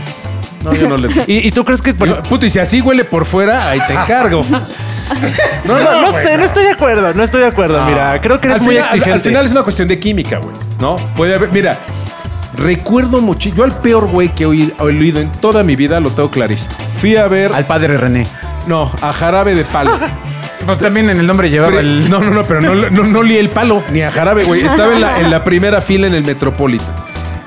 No, 0.63 0.74
yo 0.74 0.88
no 0.89 0.98
le. 0.98 1.10
¿Y, 1.28 1.48
y 1.48 1.52
tú 1.52 1.63
crees 1.63 1.82
que...? 1.82 1.93
Yo, 1.93 2.22
puto, 2.24 2.46
y 2.46 2.50
si 2.50 2.60
así 2.60 2.82
huele 2.82 3.04
por 3.04 3.26
fuera, 3.26 3.70
ahí 3.70 3.80
te 3.88 3.93
encargo. 3.93 4.43
No, 5.65 5.78
no, 5.78 6.02
no 6.02 6.12
güey, 6.12 6.24
sé, 6.26 6.38
no 6.38 6.43
estoy 6.43 6.63
de 6.65 6.72
acuerdo, 6.72 7.13
no 7.13 7.24
estoy 7.24 7.41
de 7.41 7.48
acuerdo. 7.48 7.84
Mira, 7.86 8.20
creo 8.22 8.41
que 8.41 8.48
eres 8.48 8.60
Al 8.60 8.65
muy 8.65 8.76
final- 8.76 8.89
al- 8.89 8.98
exigente. 8.98 9.13
Al, 9.13 9.22
final 9.22 9.46
es 9.46 9.52
una 9.52 9.63
cuestión 9.63 9.88
de 9.88 10.00
química, 10.00 10.38
güey. 10.39 10.56
¿No? 10.80 10.96
Puede 11.15 11.36
haber. 11.36 11.52
Mira, 11.52 11.78
recuerdo 12.58 13.22
mucho. 13.22 13.50
Yo 13.50 13.63
al 13.63 13.72
peor 13.80 14.08
güey 14.08 14.30
que 14.30 14.43
he 14.43 14.48
oí- 14.48 14.74
he 14.78 14.84
oído 14.84 15.20
en 15.22 15.32
toda 15.34 15.63
mi 15.63 15.76
vida 15.76 16.00
lo 16.00 16.10
tengo 16.12 16.30
clarísimo. 16.32 16.76
Fui 17.00 17.15
a 17.15 17.28
ver. 17.28 17.54
Al 17.54 17.65
padre 17.65 17.98
René. 17.98 18.28
No, 18.67 18.91
a 19.02 19.13
Jarabe 19.13 19.56
de 19.56 19.63
Palo. 19.65 19.91
Pues 20.65 20.80
también 20.80 21.10
en 21.10 21.17
el 21.17 21.26
nombre 21.28 21.50
llevaba 21.50 21.70
Pero- 21.72 21.82
el. 21.88 22.10
No, 22.10 22.20
no, 22.20 22.32
no, 22.32 22.43
pero 22.43 22.60
no, 22.60 22.76
no, 22.89 23.04
no 23.06 23.24
lié 23.24 23.39
el 23.39 23.48
palo, 23.50 23.82
ni 23.93 24.02
a 24.02 24.12
Jarabe, 24.12 24.43
güey. 24.43 24.65
Estaba 24.65 24.91
en 24.93 25.00
la, 25.00 25.20
en 25.22 25.32
la 25.32 25.41
primera 25.46 25.80
fila 25.80 26.08
en 26.08 26.13
el 26.13 26.26
Metropolitan. 26.26 26.93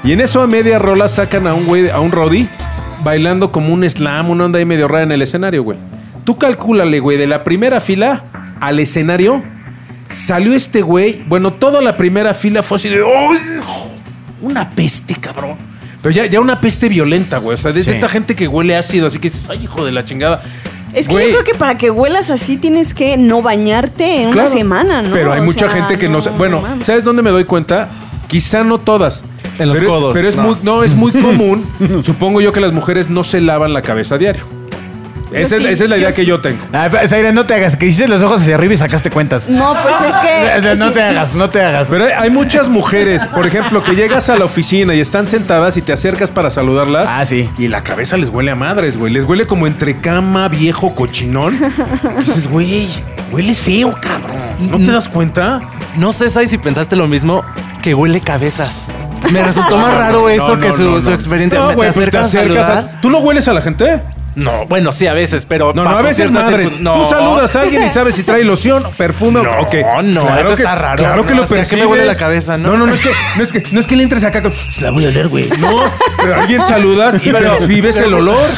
Y 0.03 0.13
en 0.13 0.23
eso 0.23 0.41
a 0.41 0.47
media 0.47 0.79
rola 0.79 1.07
sacan 1.07 1.47
a 1.47 1.53
un 1.53 1.67
güey, 1.67 1.91
a 1.91 2.01
un 2.01 2.13
Roddy, 2.13 2.49
bailando 3.03 3.53
como 3.53 3.73
un 3.73 3.89
slam, 3.89 4.31
una 4.31 4.45
onda 4.47 4.59
ahí 4.59 4.65
medio 4.65 4.89
rara 4.89 5.05
en 5.05 5.13
el 5.13 5.23
escenario, 5.23 5.63
güey. 5.63 5.79
Tú 6.25 6.37
calcúlale, 6.39 7.01
güey, 7.01 7.17
de 7.19 7.27
la 7.27 7.45
primera 7.45 7.81
fila 7.81 8.25
al 8.61 8.79
escenario, 8.79 9.43
salió 10.09 10.55
este 10.55 10.83
güey. 10.83 11.23
Bueno, 11.27 11.53
toda 11.55 11.81
la 11.81 11.97
primera 11.97 12.35
fila 12.35 12.63
fue 12.63 12.77
así 12.77 12.89
de. 12.89 12.97
¡Ay! 12.99 13.39
Una 14.43 14.71
peste, 14.71 15.15
cabrón. 15.15 15.57
Pero 16.03 16.15
ya, 16.15 16.27
ya 16.27 16.41
una 16.41 16.61
peste 16.61 16.89
violenta, 16.89 17.39
güey. 17.39 17.55
O 17.55 17.59
sea, 17.59 17.73
desde 17.73 17.91
Sí. 17.93 17.97
esta 17.99 18.09
gente 18.09 18.35
que 18.35 18.49
huele 18.49 18.75
ácido, 18.77 19.07
así 19.09 19.19
que 19.19 19.29
dices, 19.29 19.47
ay, 19.51 19.61
hijo 19.65 19.85
de 19.85 19.93
la 19.93 20.05
chingada. 20.05 20.41
Es 20.95 21.07
que 21.07 21.13
Güey, 21.13 21.27
yo 21.27 21.33
creo 21.35 21.45
que 21.45 21.55
para 21.55 21.77
que 21.77 21.91
huelas 21.91 22.31
así 22.31 22.57
tienes 22.57 22.95
que 22.95 23.17
no 23.17 23.43
bañarte 23.43 24.23
en 24.23 24.33
Claro, 24.33 24.49
una 24.49 24.59
semana, 24.59 25.03
¿no? 25.03 25.13
Pero 25.13 25.33
hay 25.33 25.41
O 25.41 25.45
mucha 25.45 25.69
sea, 25.69 25.77
gente 25.83 25.99
que 25.99 26.09
no, 26.09 26.21
se- 26.21 26.31
Bueno. 26.31 26.63
¿sabes 26.81 27.05
dónde 27.05 27.23
me 27.23 27.31
doy 27.31 27.45
cuenta? 27.45 27.89
Quizá 28.29 28.65
no 28.65 28.79
todas. 28.79 29.25
En 29.61 29.69
los 29.69 29.79
pero, 29.79 29.91
codos, 29.91 30.15
Pero 30.15 30.29
es 30.29 30.37
no. 30.37 30.43
muy, 30.43 30.57
no, 30.63 30.83
es 30.83 30.95
muy 30.95 31.13
común. 31.13 31.65
Supongo 32.03 32.41
yo 32.41 32.53
que 32.53 32.61
las 32.61 32.73
mujeres 32.73 33.11
no 33.11 33.25
se 33.25 33.41
lavan 33.41 33.73
la 33.73 33.83
cabeza 33.83 34.17
a 34.17 34.19
diario. 34.19 34.43
Esa, 35.33 35.57
es, 35.57 35.63
sí, 35.63 35.69
esa 35.69 35.85
es 35.85 35.91
la 35.91 35.97
yo 35.97 36.01
idea 36.03 36.11
sí. 36.11 36.23
que 36.23 36.27
yo 36.27 36.41
tengo. 36.41 36.59
Ah, 36.73 36.91
Zaira, 37.07 37.31
no 37.31 37.47
te 37.47 37.55
hagas, 37.55 37.77
que 37.77 37.87
hiciste 37.87 38.09
los 38.09 38.21
ojos 38.23 38.43
hacia 38.43 38.57
arriba 38.57 38.75
y 38.75 38.77
sacaste 38.77 39.11
cuentas. 39.11 39.49
No, 39.49 39.77
pues 39.81 39.95
es 40.09 40.17
que. 40.17 40.31
O 40.59 40.63
sea, 40.63 40.75
no 40.75 40.89
sí. 40.89 40.95
te 40.95 41.03
hagas, 41.03 41.35
no 41.35 41.51
te 41.51 41.63
hagas. 41.63 41.89
Pero 41.89 42.07
hay, 42.19 42.31
muchas 42.31 42.69
mujeres, 42.69 43.27
por 43.29 43.47
ejemplo, 43.47 43.83
que 43.85 43.95
llegas 43.95 44.29
a 44.29 44.37
la 44.37 44.45
oficina 44.45 44.95
y 44.95 45.01
están 45.01 45.27
sentadas 45.27 45.77
y 45.77 45.83
te 45.83 45.93
acercas 45.93 46.31
para 46.31 46.51
saludarlas. 46.51 47.07
Ah, 47.09 47.25
sí. 47.25 47.49
Y 47.59 47.69
la 47.69 47.83
cabeza 47.83 48.17
les 48.17 48.31
huele 48.31 48.51
a 48.51 48.57
madres, 48.57 48.97
güey. 48.97 49.13
Les 49.13 49.25
huele 49.25 49.47
como 49.47 49.67
entre 49.67 49.99
cama, 49.99 50.49
viejo, 50.49 50.95
cochinón. 50.95 51.57
Y 52.19 52.25
dices, 52.25 52.49
güey, 52.49 52.89
hueles 53.31 53.61
feo, 53.61 53.95
cabrón. 54.01 54.71
¿No 54.71 54.79
te 54.79 54.91
das 54.91 55.09
cuenta? 55.09 55.61
No 55.97 56.13
sé, 56.13 56.29
Sai, 56.31 56.49
si 56.49 56.59
pensaste 56.59 56.97
lo 56.97 57.07
mismo, 57.07 57.45
que 57.83 57.95
huele 57.95 58.21
cabezas. 58.21 58.83
Me 59.33 59.43
resultó 59.47 59.77
más 59.79 59.95
raro 59.95 60.29
esto 60.29 60.57
No, 60.57 60.61
que 60.61 60.73
su, 60.73 60.83
no, 60.91 61.01
su 61.01 61.11
experiencia. 61.13 61.61
No, 61.61 61.69
Me- 61.69 61.75
güey, 61.75 61.89
te 61.91 61.95
pues 61.95 62.11
te 62.11 62.19
acercas 62.19 62.69
a. 62.69 63.01
¿Tú 63.01 63.11
no 63.11 63.19
hueles 63.19 63.47
a 63.49 63.53
la 63.53 63.61
gente? 63.63 64.01
No, 64.37 64.51
bueno, 64.69 64.93
sí, 64.93 65.09
a 65.09 65.13
veces, 65.13 65.45
pero. 65.45 65.73
No, 65.75 65.83
no, 65.83 65.91
a 65.91 65.93
bajo 65.95 66.05
veces 66.05 66.29
ciertas 66.29 66.45
madre. 66.45 66.69
circun- 66.69 66.79
No. 66.79 66.93
Tú 66.93 67.05
saludas 67.11 67.57
a 67.57 67.63
alguien 67.63 67.83
y 67.83 67.89
sabes 67.89 68.15
si 68.15 68.23
trae 68.23 68.45
loción, 68.45 68.83
perfume 68.97 69.43
No, 69.43 69.51
o 69.63 69.67
qué. 69.67 69.85
no, 70.05 70.39
eso 70.39 70.53
está 70.53 70.77
raro. 70.77 70.99
Claro 70.99 71.27
que 71.27 71.33
No, 71.33 71.39
lo 71.39 71.43
o 71.43 71.47
sea, 71.49 71.65
que 71.65 71.77
me 71.77 71.85
huele 71.85 72.05
la 72.07 72.15
cabeza, 72.15 72.57
¿no? 72.57 72.71
No, 72.71 72.77
no, 72.79 72.87
no 72.87 72.93
es 72.93 73.01
que, 73.01 73.11
no 73.37 73.43
es 73.43 73.53
que, 73.53 73.65
no 73.73 73.81
es 73.81 73.87
que 73.87 73.97
le 73.97 74.05
entres 74.05 74.23
acá 74.23 74.41
con. 74.41 74.55
"Se 74.55 74.81
la 74.83 74.93
voy 74.93 75.05
a 75.05 75.09
oler, 75.09 75.27
güey. 75.29 75.51
No, 75.59 75.83
pero 76.17 76.37
alguien 76.41 76.63
saludas 76.63 77.17
y 77.17 77.31
Pero- 77.31 77.57
percibes 77.59 77.97
el 77.97 78.15
olor. 78.15 78.49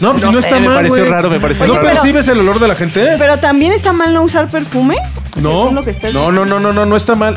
No, 0.00 0.12
pues 0.12 0.22
No 0.24 0.30
no, 0.32 0.40
sé, 0.40 0.46
está 0.46 0.60
me 0.60 0.66
mal. 0.68 0.76
pareció 0.76 0.98
güey. 1.02 1.10
raro, 1.12 1.28
me 1.30 1.40
pareció 1.40 1.66
¿No 1.66 1.74
raro. 1.74 1.86
Percibes 1.88 2.28
el 2.28 2.38
olor 2.38 2.60
de 2.60 2.68
la 2.68 2.74
gente? 2.76 3.14
Pero 3.18 3.36
también 3.38 3.72
está 3.72 3.92
mal 3.92 4.14
no 4.14 4.22
usar 4.22 4.48
perfume. 4.48 4.96
No, 5.36 5.42
según 5.42 5.74
lo 5.74 5.82
que 5.82 5.90
estás 5.90 6.14
no, 6.14 6.30
no, 6.32 6.44
no, 6.46 6.60
no, 6.60 6.72
no, 6.72 6.86
no 6.86 6.96
está 6.96 7.14
mal. 7.16 7.36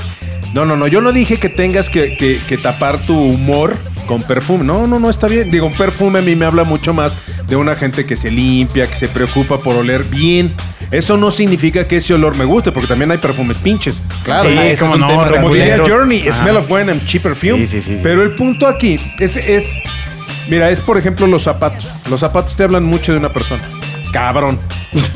No, 0.54 0.66
no, 0.66 0.76
no, 0.76 0.88
yo 0.88 1.02
no 1.02 1.12
dije 1.14 1.38
que 1.38 1.50
tengas 1.50 1.90
que, 1.90 2.18
que- 2.18 2.40
que 2.48 2.58
tapar 2.58 3.00
tu 3.06 3.18
humor 3.18 3.78
con 4.06 4.22
perfume. 4.24 4.66
No, 4.66 4.86
no, 4.88 5.00
no 5.00 5.10
está 5.10 5.28
bien. 5.28 5.50
Digo, 5.50 5.66
un 5.68 5.74
perfume 5.74 6.20
a 6.20 6.22
mí 6.22 6.36
me 6.36 6.46
habla 6.46 6.64
mucho 6.66 6.94
más 6.94 7.16
de 7.48 7.56
una 7.56 7.76
gente 7.76 8.06
que 8.06 8.18
se 8.18 8.30
limpia, 8.32 8.88
que 8.88 8.96
se 8.96 9.08
preocupa 9.08 9.58
por 9.60 9.76
oler 9.78 10.04
bien. 10.04 10.54
Eso 10.92 11.16
no 11.16 11.32
significa 11.32 11.88
que 11.88 11.98
ese 11.98 12.14
olor 12.14 12.36
me 12.36 12.44
guste, 12.44 12.74
porque 12.74 12.88
también 12.90 13.12
hay 13.12 13.18
perfumes 13.18 13.58
pinches. 13.60 13.96
Claro. 14.26 14.50
Sí, 14.50 14.58
es 14.58 14.82
un 14.82 15.00
no, 15.00 15.08
tema 15.08 15.28
como 15.30 15.42
Como 15.44 15.54
diría. 15.56 15.78
Journey, 15.88 16.28
Ah. 16.28 16.34
smell 16.34 16.58
of 16.58 16.70
wine 16.70 16.92
and 16.92 17.06
cheap 17.06 17.24
perfume. 17.24 17.66
Sí, 17.66 17.68
sí, 17.68 17.82
sí, 17.82 17.98
sí. 17.98 18.04
Pero 18.04 18.22
el 18.24 18.36
punto 18.36 18.68
aquí 18.68 19.00
es, 19.20 19.38
es, 19.38 19.80
mira, 20.50 20.70
es 20.70 20.82
por 20.82 20.98
ejemplo 20.98 21.28
los 21.28 21.44
zapatos. 21.44 21.88
Los 22.10 22.20
zapatos 22.20 22.58
te 22.58 22.64
hablan 22.64 22.84
mucho 22.84 23.14
de 23.14 23.20
una 23.20 23.32
persona. 23.32 23.64
Cabrón. 24.12 24.60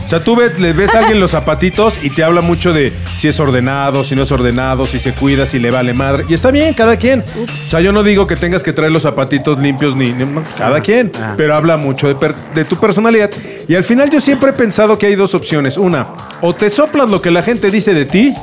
O 0.05 0.09
sea, 0.09 0.21
tú 0.23 0.35
ves, 0.37 0.57
le 0.59 0.71
ves 0.71 0.95
a 0.95 0.99
alguien 0.99 1.19
los 1.19 1.31
zapatitos 1.31 1.95
y 2.01 2.09
te 2.09 2.23
habla 2.23 2.39
mucho 2.41 2.71
de 2.71 2.93
si 3.17 3.27
es 3.27 3.39
ordenado, 3.41 4.03
si 4.05 4.15
no 4.15 4.23
es 4.23 4.31
ordenado, 4.31 4.85
si 4.85 4.99
se 4.99 5.11
cuida, 5.13 5.45
si 5.45 5.59
le 5.59 5.69
vale 5.69 5.93
madre. 5.93 6.23
Y 6.29 6.33
está 6.33 6.49
bien, 6.51 6.73
cada 6.73 6.95
quien. 6.95 7.21
O 7.21 7.57
sea, 7.57 7.81
yo 7.81 7.91
no 7.91 8.03
digo 8.03 8.25
que 8.25 8.37
tengas 8.37 8.63
que 8.63 8.71
traer 8.71 8.91
los 8.93 9.03
zapatitos 9.03 9.59
limpios 9.59 9.95
ni, 9.97 10.13
cada 10.57 10.79
quien. 10.79 11.11
ah. 11.21 11.33
Pero 11.35 11.55
habla 11.55 11.75
mucho 11.75 12.07
de, 12.07 12.15
per- 12.15 12.35
de 12.53 12.63
tu 12.63 12.77
personalidad. 12.77 13.29
Y 13.67 13.75
al 13.75 13.83
final 13.83 14.09
yo 14.09 14.21
siempre 14.21 14.51
he 14.51 14.53
pensado 14.53 14.97
que 14.97 15.07
hay 15.07 15.15
dos 15.15 15.33
opciones. 15.35 15.77
Una, 15.77 16.07
o 16.41 16.55
te 16.55 16.69
soplas 16.69 17.09
lo 17.09 17.21
que 17.21 17.31
la 17.31 17.41
gente 17.41 17.69
dice 17.69 17.93
de 17.93 18.05
ti, 18.05 18.33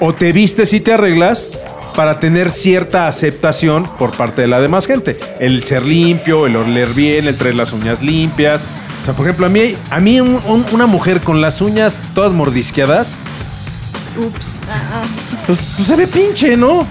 o 0.00 0.12
te 0.12 0.32
vistes 0.32 0.72
y 0.72 0.80
te 0.80 0.92
arreglas 0.94 1.50
para 1.94 2.18
tener 2.18 2.50
cierta 2.50 3.06
aceptación 3.06 3.84
por 3.98 4.10
parte 4.16 4.42
de 4.42 4.48
la 4.48 4.60
demás 4.60 4.86
gente. 4.86 5.16
El 5.38 5.62
ser 5.62 5.84
limpio, 5.86 6.46
el 6.46 6.56
oler 6.56 6.88
bien, 6.94 7.28
el 7.28 7.36
traer 7.36 7.54
las 7.54 7.72
uñas 7.72 8.02
limpias. 8.02 8.64
O 9.04 9.06
sea, 9.06 9.14
por 9.14 9.26
ejemplo, 9.26 9.44
a 9.44 9.50
mí, 9.50 9.76
a 9.90 10.00
mí 10.00 10.18
un- 10.18 10.40
un- 10.46 10.64
una 10.72 10.86
mujer 10.86 11.20
con 11.20 11.42
las 11.42 11.60
uñas 11.60 12.00
todas 12.14 12.32
mordisqueadas, 12.32 13.16
Ups. 14.16 14.60
Pues, 15.46 15.58
pues 15.76 15.88
se 15.88 15.96
ve 15.96 16.06
pinche, 16.06 16.56
¿no? 16.56 16.86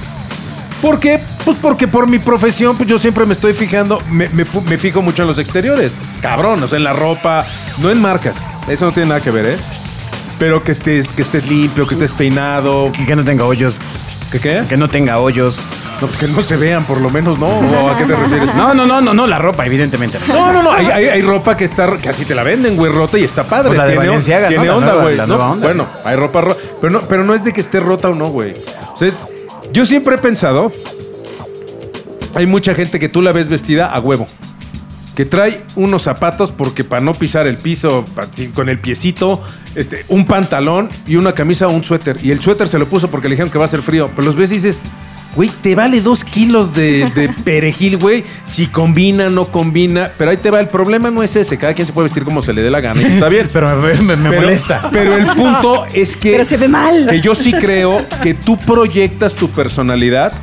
¿Por 0.81 0.99
qué? 0.99 1.21
Pues 1.45 1.57
porque 1.61 1.87
por 1.87 2.05
mi 2.07 2.19
profesión, 2.19 2.75
pues 2.75 2.87
yo 2.89 2.97
siempre 2.99 3.25
me 3.25 3.31
estoy 3.33 3.53
fijando, 3.53 3.99
me, 4.09 4.27
me 4.29 4.77
fijo 4.77 5.01
mucho 5.01 5.21
en 5.23 5.29
los 5.29 5.39
exteriores. 5.39 5.93
Cabrón, 6.21 6.61
o 6.61 6.67
sea, 6.67 6.77
en 6.77 6.83
la 6.83 6.91
ropa, 6.93 7.45
no 7.79 7.89
en 7.89 8.01
marcas. 8.01 8.37
Eso 8.67 8.85
no 8.85 8.91
tiene 8.91 9.07
nada 9.09 9.21
que 9.21 9.31
ver, 9.31 9.45
¿eh? 9.45 9.57
Pero 10.37 10.61
que 10.63 10.73
estés, 10.73 11.13
que 11.13 11.21
estés 11.21 11.47
limpio, 11.47 11.87
que 11.87 11.93
estés 11.93 12.11
peinado. 12.11 12.91
Que, 12.91 13.05
que 13.05 13.15
no 13.15 13.23
tenga 13.23 13.45
hoyos. 13.45 13.79
¿Qué 14.29 14.39
qué? 14.41 14.63
Que 14.67 14.75
no 14.75 14.89
tenga 14.89 15.19
hoyos. 15.19 15.63
No, 16.03 16.07
pues 16.09 16.19
que 16.19 16.27
no 16.27 16.41
se 16.41 16.57
vean, 16.57 16.83
por 16.83 16.99
lo 16.99 17.09
menos, 17.09 17.39
¿no? 17.39 17.47
¿O 17.47 17.89
a 17.89 17.97
qué 17.97 18.03
te 18.03 18.13
refieres? 18.13 18.53
No, 18.55 18.73
no, 18.73 18.85
no, 18.85 18.99
no, 18.99 19.13
no, 19.13 19.25
la 19.25 19.39
ropa, 19.39 19.65
evidentemente. 19.65 20.19
No, 20.27 20.51
no, 20.51 20.61
no. 20.61 20.73
Hay, 20.73 20.87
hay- 20.87 21.05
hay 21.07 21.21
ropa 21.21 21.55
que 21.55 21.63
está 21.63 21.97
que 21.97 22.09
así 22.09 22.25
te 22.25 22.35
la 22.35 22.43
venden, 22.43 22.75
güey, 22.75 22.91
rota 22.91 23.17
y 23.17 23.23
está 23.23 23.47
padre. 23.47 23.69
Pues 23.69 23.77
la 23.79 23.85
de 23.85 23.91
tiene 23.93 24.07
tiene 24.49 24.69
onda, 24.69 24.95
güey. 24.95 25.15
¿no? 25.27 25.37
Bueno, 25.63 25.87
hay 26.03 26.15
ropa 26.17 26.41
rota. 26.41 26.59
Pero 26.81 26.91
no, 26.91 27.01
pero 27.07 27.23
no 27.23 27.33
es 27.33 27.45
de 27.45 27.53
que 27.53 27.61
esté 27.61 27.79
rota 27.79 28.09
o 28.09 28.13
no, 28.13 28.27
güey. 28.27 28.53
O 28.93 28.97
sea, 28.97 29.07
es- 29.07 29.21
yo 29.71 29.85
siempre 29.85 30.15
he 30.15 30.17
pensado. 30.17 30.71
Hay 32.35 32.45
mucha 32.47 32.73
gente 32.73 32.99
que 32.99 33.09
tú 33.09 33.21
la 33.21 33.31
ves 33.31 33.47
vestida 33.47 33.87
a 33.87 33.99
huevo. 33.99 34.27
Que 35.15 35.25
trae 35.25 35.61
unos 35.75 36.01
zapatos 36.01 36.51
porque 36.51 36.83
para 36.83 36.99
no 37.01 37.13
pisar 37.13 37.45
el 37.45 37.57
piso 37.57 38.03
con 38.55 38.67
el 38.69 38.79
piecito, 38.79 39.41
este, 39.75 40.05
un 40.07 40.25
pantalón 40.25 40.89
y 41.05 41.17
una 41.17 41.33
camisa 41.33 41.67
o 41.67 41.71
un 41.71 41.83
suéter. 41.83 42.17
Y 42.23 42.31
el 42.31 42.41
suéter 42.41 42.67
se 42.67 42.79
lo 42.79 42.87
puso 42.87 43.11
porque 43.11 43.27
le 43.27 43.33
dijeron 43.35 43.51
que 43.51 43.59
va 43.59 43.65
a 43.65 43.67
hacer 43.67 43.83
frío. 43.83 44.09
Pero 44.15 44.25
los 44.25 44.35
ves 44.35 44.51
y 44.51 44.55
dices, 44.55 44.79
güey, 45.35 45.49
te 45.61 45.75
vale 45.75 46.01
dos 46.01 46.23
kilos 46.23 46.73
de, 46.73 47.09
de 47.15 47.29
perejil, 47.43 47.97
güey. 47.97 48.23
Si 48.45 48.67
combina, 48.67 49.29
no 49.29 49.45
combina. 49.45 50.11
Pero 50.17 50.31
ahí 50.31 50.37
te 50.37 50.51
va, 50.51 50.59
el 50.59 50.67
problema 50.67 51.09
no 51.11 51.23
es 51.23 51.35
ese. 51.35 51.57
Cada 51.57 51.73
quien 51.73 51.87
se 51.87 51.93
puede 51.93 52.05
vestir 52.05 52.23
como 52.23 52.41
se 52.41 52.53
le 52.53 52.61
dé 52.61 52.69
la 52.69 52.81
gana. 52.81 53.01
Y 53.01 53.05
está 53.05 53.29
bien. 53.29 53.49
Pero 53.53 53.75
me, 53.81 53.93
me- 53.95 54.15
me 54.15 54.29
Pero- 54.29 54.41
molesta. 54.41 54.89
Pero 54.91 55.15
el 55.15 55.25
punto 55.27 55.85
es 55.93 56.15
que. 56.15 56.31
Pero 56.31 56.45
se 56.45 56.57
ve 56.57 56.67
mal. 56.67 57.07
Que 57.09 57.21
yo 57.21 57.35
sí 57.35 57.51
creo 57.51 58.05
que 58.21 58.33
tú 58.33 58.57
proyectas 58.57 59.35
tu 59.35 59.49
personalidad 59.49 60.33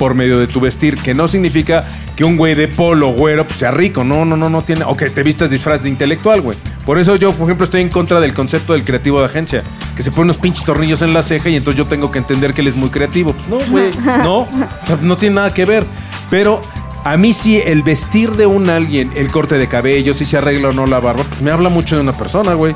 por 0.00 0.14
medio 0.14 0.38
de 0.38 0.46
tu 0.46 0.60
vestir, 0.60 0.96
que 0.96 1.12
no 1.12 1.28
significa 1.28 1.84
que 2.16 2.24
un 2.24 2.38
güey 2.38 2.54
de 2.54 2.68
polo, 2.68 3.12
güero, 3.12 3.44
pues 3.44 3.58
sea 3.58 3.70
rico. 3.70 4.02
No, 4.02 4.24
no, 4.24 4.34
no, 4.34 4.48
no 4.48 4.62
tiene. 4.62 4.82
O 4.84 4.96
que 4.96 5.10
te 5.10 5.22
vistas 5.22 5.50
disfraz 5.50 5.82
de 5.82 5.90
intelectual, 5.90 6.40
güey. 6.40 6.56
Por 6.86 6.98
eso 6.98 7.16
yo, 7.16 7.32
por 7.34 7.44
ejemplo, 7.44 7.66
estoy 7.66 7.82
en 7.82 7.90
contra 7.90 8.18
del 8.18 8.32
concepto 8.32 8.72
del 8.72 8.82
creativo 8.82 9.18
de 9.18 9.26
agencia. 9.26 9.62
Que 9.94 10.02
se 10.02 10.10
pone 10.10 10.22
unos 10.22 10.38
pinches 10.38 10.64
tornillos 10.64 11.02
en 11.02 11.12
la 11.12 11.22
ceja 11.22 11.50
y 11.50 11.56
entonces 11.56 11.76
yo 11.76 11.86
tengo 11.86 12.10
que 12.10 12.18
entender 12.18 12.54
que 12.54 12.62
él 12.62 12.68
es 12.68 12.76
muy 12.76 12.88
creativo. 12.88 13.34
Pues 13.34 13.48
no, 13.50 13.70
güey. 13.70 13.92
No. 14.24 14.38
O 14.38 14.86
sea, 14.86 14.98
no 15.02 15.18
tiene 15.18 15.34
nada 15.34 15.52
que 15.52 15.66
ver. 15.66 15.84
Pero. 16.30 16.62
A 17.02 17.16
mí 17.16 17.32
sí, 17.32 17.56
el 17.56 17.82
vestir 17.82 18.32
de 18.32 18.44
un 18.44 18.68
alguien, 18.68 19.10
el 19.16 19.30
corte 19.30 19.56
de 19.56 19.66
cabello, 19.68 20.12
si 20.12 20.26
se 20.26 20.36
arregla 20.36 20.68
o 20.68 20.72
no 20.72 20.84
la 20.84 21.00
barba, 21.00 21.24
pues 21.24 21.40
me 21.40 21.50
habla 21.50 21.70
mucho 21.70 21.96
de 21.96 22.02
una 22.02 22.12
persona, 22.12 22.52
güey. 22.52 22.74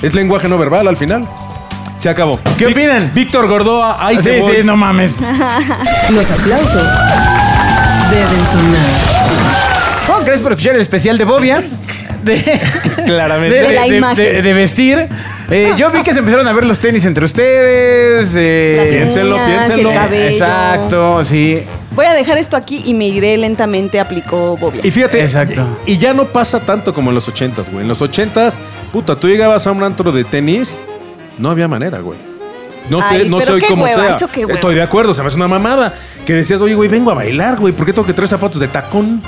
Es 0.00 0.14
lenguaje 0.14 0.48
no 0.48 0.58
verbal 0.58 0.86
al 0.86 0.96
final. 0.96 1.28
Se 1.96 2.08
acabó. 2.08 2.38
¿Qué 2.58 2.66
Vic- 2.66 2.72
opinan? 2.76 3.10
Víctor 3.14 3.46
Gordoa, 3.48 3.96
ahí 4.04 4.16
Sí, 4.16 4.22
te 4.24 4.40
voy. 4.40 4.56
sí, 4.56 4.62
no 4.64 4.76
mames. 4.76 5.20
Los 6.12 6.30
aplausos 6.30 6.88
deben 8.10 8.46
sonar. 8.52 8.90
¿Cómo 10.06 10.18
crees 10.24 10.40
por 10.40 10.52
escuchar 10.52 10.74
el 10.74 10.80
especial 10.82 11.16
de 11.18 11.24
Bobia? 11.24 11.64
De, 12.24 12.42
Claramente. 13.04 13.54
de, 13.54 13.62
De 13.68 13.72
la 13.74 13.82
de- 13.82 13.96
imagen. 13.98 14.16
de- 14.16 14.40
de 14.42 14.52
vestir. 14.54 15.08
Eh, 15.50 15.72
yo 15.76 15.90
vi 15.90 16.02
que 16.02 16.14
se 16.14 16.20
empezaron 16.20 16.48
a 16.48 16.54
ver 16.54 16.64
los 16.64 16.78
tenis 16.78 17.04
entre 17.04 17.24
ustedes. 17.26 18.34
eh, 18.34 18.76
Las 18.80 18.88
Piénsenlo, 18.88 19.36
uñas, 19.36 19.46
piénsenlo. 19.66 19.90
el 19.90 19.94
cabello. 19.94 20.24
Exacto, 20.30 21.22
sí. 21.24 21.62
Voy 21.94 22.06
a 22.06 22.14
dejar 22.14 22.38
esto 22.38 22.56
aquí 22.56 22.82
y 22.86 22.94
me 22.94 23.08
iré 23.08 23.36
lentamente, 23.36 24.00
aplicó 24.00 24.56
Bobia. 24.56 24.80
Y 24.82 24.90
fíjate, 24.90 25.20
Exacto. 25.20 25.66
y 25.84 25.98
ya 25.98 26.14
no 26.14 26.24
pasa 26.24 26.60
tanto 26.60 26.94
como 26.94 27.10
en 27.10 27.14
los 27.14 27.28
ochentas, 27.28 27.68
güey. 27.70 27.82
En 27.82 27.88
los 27.88 28.00
ochentas, 28.00 28.58
puta, 28.90 29.16
tú 29.16 29.28
llegabas 29.28 29.66
a 29.66 29.72
un 29.72 29.82
antro 29.82 30.10
de 30.10 30.24
tenis, 30.24 30.78
no 31.38 31.50
había 31.50 31.68
manera, 31.68 32.00
güey. 32.00 32.18
No 32.90 32.98
sé, 32.98 33.04
Ay, 33.22 33.28
no 33.28 33.38
pero 33.38 33.52
soy 33.52 33.60
qué 33.60 33.66
como 33.68 33.84
hueva, 33.84 34.02
sea. 34.02 34.16
eso 34.16 34.28
qué 34.28 34.44
hueva. 34.44 34.54
Estoy 34.56 34.74
de 34.74 34.82
acuerdo, 34.82 35.14
se 35.14 35.22
me 35.22 35.28
hace 35.28 35.36
una 35.36 35.48
mamada. 35.48 35.94
Que 36.26 36.34
decías, 36.34 36.60
oye, 36.60 36.74
güey, 36.74 36.88
vengo 36.88 37.10
a 37.10 37.14
bailar, 37.14 37.58
güey. 37.58 37.72
¿Por 37.72 37.86
qué 37.86 37.92
tengo 37.92 38.06
que 38.06 38.12
traer 38.12 38.28
zapatos 38.28 38.60
de 38.60 38.68
tacón? 38.68 39.22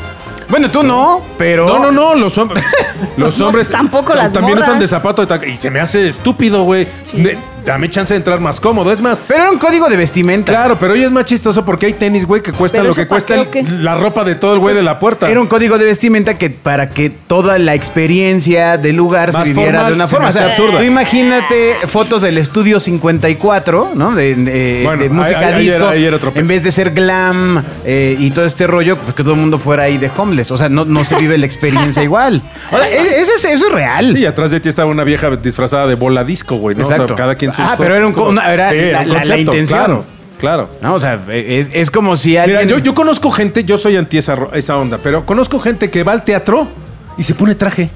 Bueno, 0.48 0.70
tú 0.70 0.82
no, 0.82 1.22
pero. 1.38 1.66
No, 1.66 1.78
no, 1.78 1.90
no, 1.90 2.14
los 2.14 2.36
hombres. 2.38 2.62
Los 3.16 3.38
No, 3.38 3.46
hombres. 3.48 3.70
tampoco 3.70 4.14
las 4.14 4.32
También 4.32 4.56
morras. 4.56 4.68
usan 4.68 4.80
de 4.80 4.86
zapato 4.86 5.22
de 5.22 5.26
tacón. 5.26 5.48
Y 5.50 5.56
se 5.56 5.70
me 5.70 5.80
hace 5.80 6.08
estúpido, 6.08 6.64
güey. 6.64 6.86
Ne- 7.14 7.36
Dame 7.66 7.90
chance 7.90 8.14
de 8.14 8.18
entrar 8.18 8.40
más 8.40 8.60
cómodo. 8.60 8.92
Es 8.92 9.00
más, 9.00 9.20
Pero 9.26 9.42
era 9.42 9.50
un 9.50 9.58
código 9.58 9.88
de 9.88 9.96
vestimenta. 9.96 10.52
Claro, 10.52 10.76
pero 10.78 10.92
hoy 10.94 11.02
es 11.02 11.10
más 11.10 11.24
chistoso 11.24 11.64
porque 11.64 11.86
hay 11.86 11.92
tenis, 11.94 12.24
güey, 12.24 12.40
que 12.42 12.52
cuesta 12.52 12.78
¿Pero 12.78 12.90
lo 12.90 12.94
que 12.94 13.06
cuesta 13.08 13.34
el- 13.34 13.84
la 13.84 13.96
ropa 13.96 14.22
de 14.24 14.36
todo 14.36 14.54
el 14.54 14.60
güey 14.60 14.74
de 14.74 14.82
la 14.82 14.98
puerta. 14.98 15.28
Era 15.28 15.40
un 15.40 15.46
código 15.48 15.76
de 15.76 15.84
vestimenta 15.84 16.38
que 16.38 16.48
para 16.50 16.90
que 16.90 17.10
toda 17.10 17.58
la 17.58 17.74
experiencia 17.74 18.78
del 18.78 18.96
lugar 18.96 19.32
Más 19.32 19.42
se 19.42 19.48
viviera 19.50 19.72
formal, 19.80 19.86
de 19.88 19.94
una 19.94 20.06
forma. 20.08 20.28
O 20.28 20.32
sea, 20.32 20.46
absurda. 20.46 20.78
Tú 20.78 20.84
imagínate 20.84 21.74
fotos 21.88 22.22
del 22.22 22.38
estudio 22.38 22.78
54, 22.80 23.92
¿no? 23.94 24.12
De, 24.14 24.34
de- 24.34 24.82
Bueno, 24.84 25.02
de 25.02 25.08
música 25.10 25.38
ahí- 25.40 25.54
ahí 25.54 25.64
disco. 25.64 25.76
era- 25.78 25.90
ahí 25.90 26.04
era 26.04 26.16
otro 26.16 26.32
en 26.34 26.46
vez 26.48 26.62
de 26.64 26.70
ser 26.70 26.90
glam 26.92 27.62
eh, 27.84 28.16
y 28.18 28.30
todo 28.30 28.44
este 28.44 28.66
rollo, 28.66 28.96
pues 28.96 29.14
que 29.14 29.22
todo 29.22 29.34
el 29.34 29.40
mundo 29.40 29.58
fuera 29.58 29.84
ahí 29.84 29.98
de 29.98 30.10
homeless. 30.16 30.50
O 30.50 30.58
sea, 30.58 30.68
no, 30.68 30.84
no 30.84 31.04
se 31.04 31.16
vive 31.16 31.36
la 31.38 31.46
experiencia 31.46 32.02
igual. 32.02 32.42
O 32.70 32.76
sea, 32.78 32.88
e- 32.88 33.20
eso 33.20 33.32
es, 33.36 33.44
eso 33.44 33.66
es 33.66 33.72
real. 33.72 34.12
Sí, 34.16 34.24
atrás 34.24 34.50
de 34.50 34.60
ti 34.60 34.68
estaba 34.68 34.90
una 34.90 35.04
vieja 35.04 35.30
disfrazada 35.30 35.86
de 35.86 35.94
bola 35.94 36.24
disco, 36.24 36.56
güey, 36.56 36.76
¿no? 36.76 36.82
O 36.82 36.84
sea, 36.84 36.96
Exacto. 36.96 37.14
cada 37.14 37.34
quien 37.34 37.52
su 37.56 37.62
Ah, 37.62 37.74
pero 37.78 37.94
era 37.96 38.06
un 38.06 38.18
una- 38.18 38.52
era 38.52 38.72
la- 38.72 39.00
un 39.02 39.08
la- 39.14 39.24
la 39.24 39.38
intención. 39.38 39.66
Claro, 39.78 40.04
claro. 40.38 40.70
¿No? 40.82 40.94
O 40.94 41.00
sea, 41.00 41.18
es, 41.30 41.70
es 41.72 41.90
como 41.90 42.14
si 42.16 42.36
alguien. 42.36 42.58
Mira, 42.60 42.68
yo, 42.70 42.78
yo 42.78 42.94
conozco 42.94 43.30
gente, 43.30 43.64
yo 43.64 43.78
soy 43.78 43.96
anti 43.96 44.18
esa, 44.18 44.36
esa 44.52 44.76
onda, 44.76 44.98
pero 45.02 45.24
conozco 45.26 45.58
gente 45.60 45.90
que 45.90 46.02
va 46.04 46.12
al 46.12 46.22
teatro 46.24 46.68
y 47.18 47.22
se 47.22 47.34
pone 47.34 47.54
traje. 47.54 47.90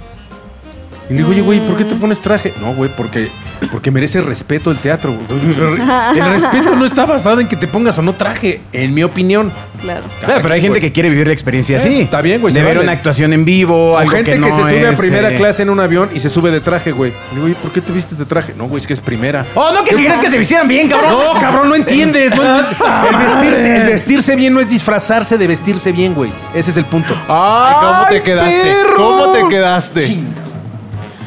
Y 1.11 1.15
le 1.15 1.19
digo, 1.19 1.31
oye, 1.31 1.41
güey, 1.43 1.67
¿por 1.67 1.77
qué 1.77 1.85
te 1.85 1.97
pones 1.97 2.21
traje? 2.21 2.55
No, 2.61 2.73
güey, 2.73 2.89
porque, 2.97 3.29
porque 3.73 3.91
merece 3.91 4.21
respeto 4.21 4.71
el 4.71 4.77
teatro. 4.79 5.13
güey. 5.13 5.81
El 6.21 6.25
respeto 6.33 6.77
no 6.77 6.85
está 6.85 7.05
basado 7.05 7.41
en 7.41 7.49
que 7.49 7.57
te 7.57 7.67
pongas 7.67 7.99
o 7.99 8.03
no 8.03 8.13
traje, 8.15 8.61
en 8.73 8.95
mi 8.95 9.03
opinión. 9.03 9.51
Claro. 9.83 10.03
Claro, 10.25 10.41
pero 10.43 10.55
hay 10.55 10.61
gente 10.63 10.81
que 10.81 10.93
quiere 10.93 11.09
vivir 11.11 11.27
la 11.27 11.33
experiencia 11.33 11.77
Eh, 11.77 11.81
así. 11.81 12.01
está 12.03 12.21
bien, 12.21 12.41
güey, 12.41 12.55
De 12.55 12.63
ver 12.63 12.77
vale. 12.77 12.85
una 12.85 12.93
actuación 12.93 13.33
en 13.33 13.45
vivo, 13.45 13.93
O 13.95 13.97
algo 13.97 14.11
gente 14.13 14.35
que, 14.35 14.39
no 14.39 14.47
se 14.47 14.53
sube 14.63 14.87
a 14.87 14.93
primera 14.93 15.33
eh, 15.33 15.35
clase 15.35 15.63
en 15.63 15.71
un 15.71 15.81
avión 15.81 16.11
y 16.15 16.21
se 16.21 16.31
sube 16.31 16.51
de 16.53 16.61
traje, 16.61 16.93
güey. 16.93 17.11
Le 17.31 17.35
digo, 17.35 17.47
oye, 17.47 17.55
¿por 17.57 17.73
qué 17.73 17.81
te 17.81 17.91
vistes 17.91 18.19
de 18.19 18.25
traje? 18.27 18.55
No, 18.57 18.69
güey, 18.69 18.81
es 18.81 18.87
que 18.87 18.93
es 18.93 19.01
primera. 19.01 19.45
Oh, 19.55 19.73
no, 19.73 19.83
que 19.83 19.97
te 19.97 20.05
crees 20.05 20.21
que 20.21 20.29
se 20.31 20.39
vistieran 20.39 20.69
bien, 20.69 20.89
cabrón. 20.89 21.11
No, 21.11 21.41
cabrón, 21.41 21.69
no 21.71 21.75
entiendes. 21.75 22.35
no 22.37 22.43
ent- 22.45 22.67
el, 23.11 23.17
vestirse, 23.17 23.77
el 23.79 23.87
vestirse 23.89 24.37
bien 24.37 24.55
no 24.55 24.61
es 24.61 24.69
disfrazarse 24.69 25.37
de 25.39 25.47
vestirse 25.49 25.91
bien, 25.91 26.15
güey. 26.15 26.31
Ese 26.55 26.71
es 26.71 26.77
el 26.77 26.85
punto. 26.85 27.15
Ay, 27.29 27.75
¿cómo 27.81 28.07
te 28.09 28.15
¡Ay, 28.17 28.21
quedaste? 28.23 28.63
perro! 28.63 28.97
¿Cómo 28.97 29.33
te 29.33 29.49
quedaste? 29.49 30.01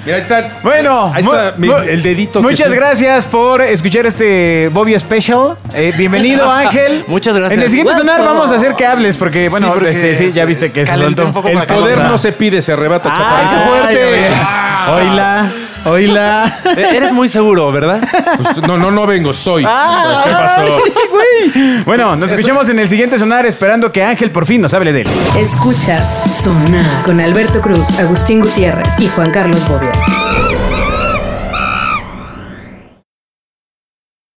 Mira, 0.06 0.18
ahí 0.18 0.22
está. 0.24 0.50
Bueno, 0.62 1.12
ahí 1.14 1.24
está 1.24 1.54
mi- 1.58 1.70
el 1.70 2.02
dedito. 2.04 2.42
Muchas 2.42 2.72
gracias 2.74 3.26
por 3.26 3.62
escuchar 3.62 4.06
este 4.06 4.70
Bobby 4.74 4.98
Special. 5.00 5.56
Eh, 5.74 5.94
bienvenido, 5.98 6.52
Ángel. 6.52 7.06
Muchas 7.08 7.36
gracias. 7.38 7.58
En 7.58 7.64
el 7.64 7.70
siguiente 7.70 7.94
sonar 7.94 8.20
vamos 8.22 8.52
a 8.52 8.56
hacer 8.56 8.76
que 8.76 8.86
hables, 8.86 9.16
porque, 9.16 9.48
bueno, 9.50 9.68
Sí, 9.68 9.74
porque 9.76 9.90
este, 9.92 10.16
sí, 10.16 10.32
ya 10.32 10.44
viste 10.46 10.72
que 10.72 10.86
se 10.86 10.98
soltó. 10.98 11.26
un 11.26 11.34
poco 11.34 11.48
El 11.48 11.60
poder 11.64 12.00
no 12.00 12.18
se 12.18 12.34
pide, 12.34 12.62
se 12.62 12.74
arrebata, 12.74 13.10
¡Ay, 13.12 13.18
chaparrito. 13.18 13.64
qué 13.64 13.70
fuerte! 13.70 14.30
Oíla, 14.92 15.52
oíla. 15.86 16.60
Eh, 16.78 16.88
Eres 16.96 17.12
muy 17.12 17.30
seguro, 17.30 17.72
¿verdad? 17.72 18.02
Pues, 18.42 18.66
no, 18.68 18.78
no, 18.78 18.92
no 18.92 19.06
vengo, 19.06 19.34
soy. 19.34 19.64
Ah. 19.68 20.24
¿Qué 20.26 20.32
pasó? 20.32 20.78
Bueno, 21.86 22.16
nos 22.16 22.32
escuchamos 22.32 22.70
en 22.70 22.80
el 22.80 22.90
siguiente 22.90 23.18
sonar 23.20 23.46
esperando 23.46 23.92
que 23.92 24.04
Ángel 24.04 24.32
por 24.32 24.46
fin 24.46 24.62
nos 24.62 24.74
hable 24.74 24.94
de 24.94 25.02
él. 25.02 25.08
Escuchas 25.38 26.24
Sonar 26.44 26.86
con 27.06 27.20
Alberto 27.20 27.62
Cruz, 27.62 28.00
Agustín 28.00 28.40
Gutiérrez 28.42 29.00
y 29.00 29.08
Juan 29.08 29.32
Carlos 29.32 29.62
Bobia. 29.68 29.92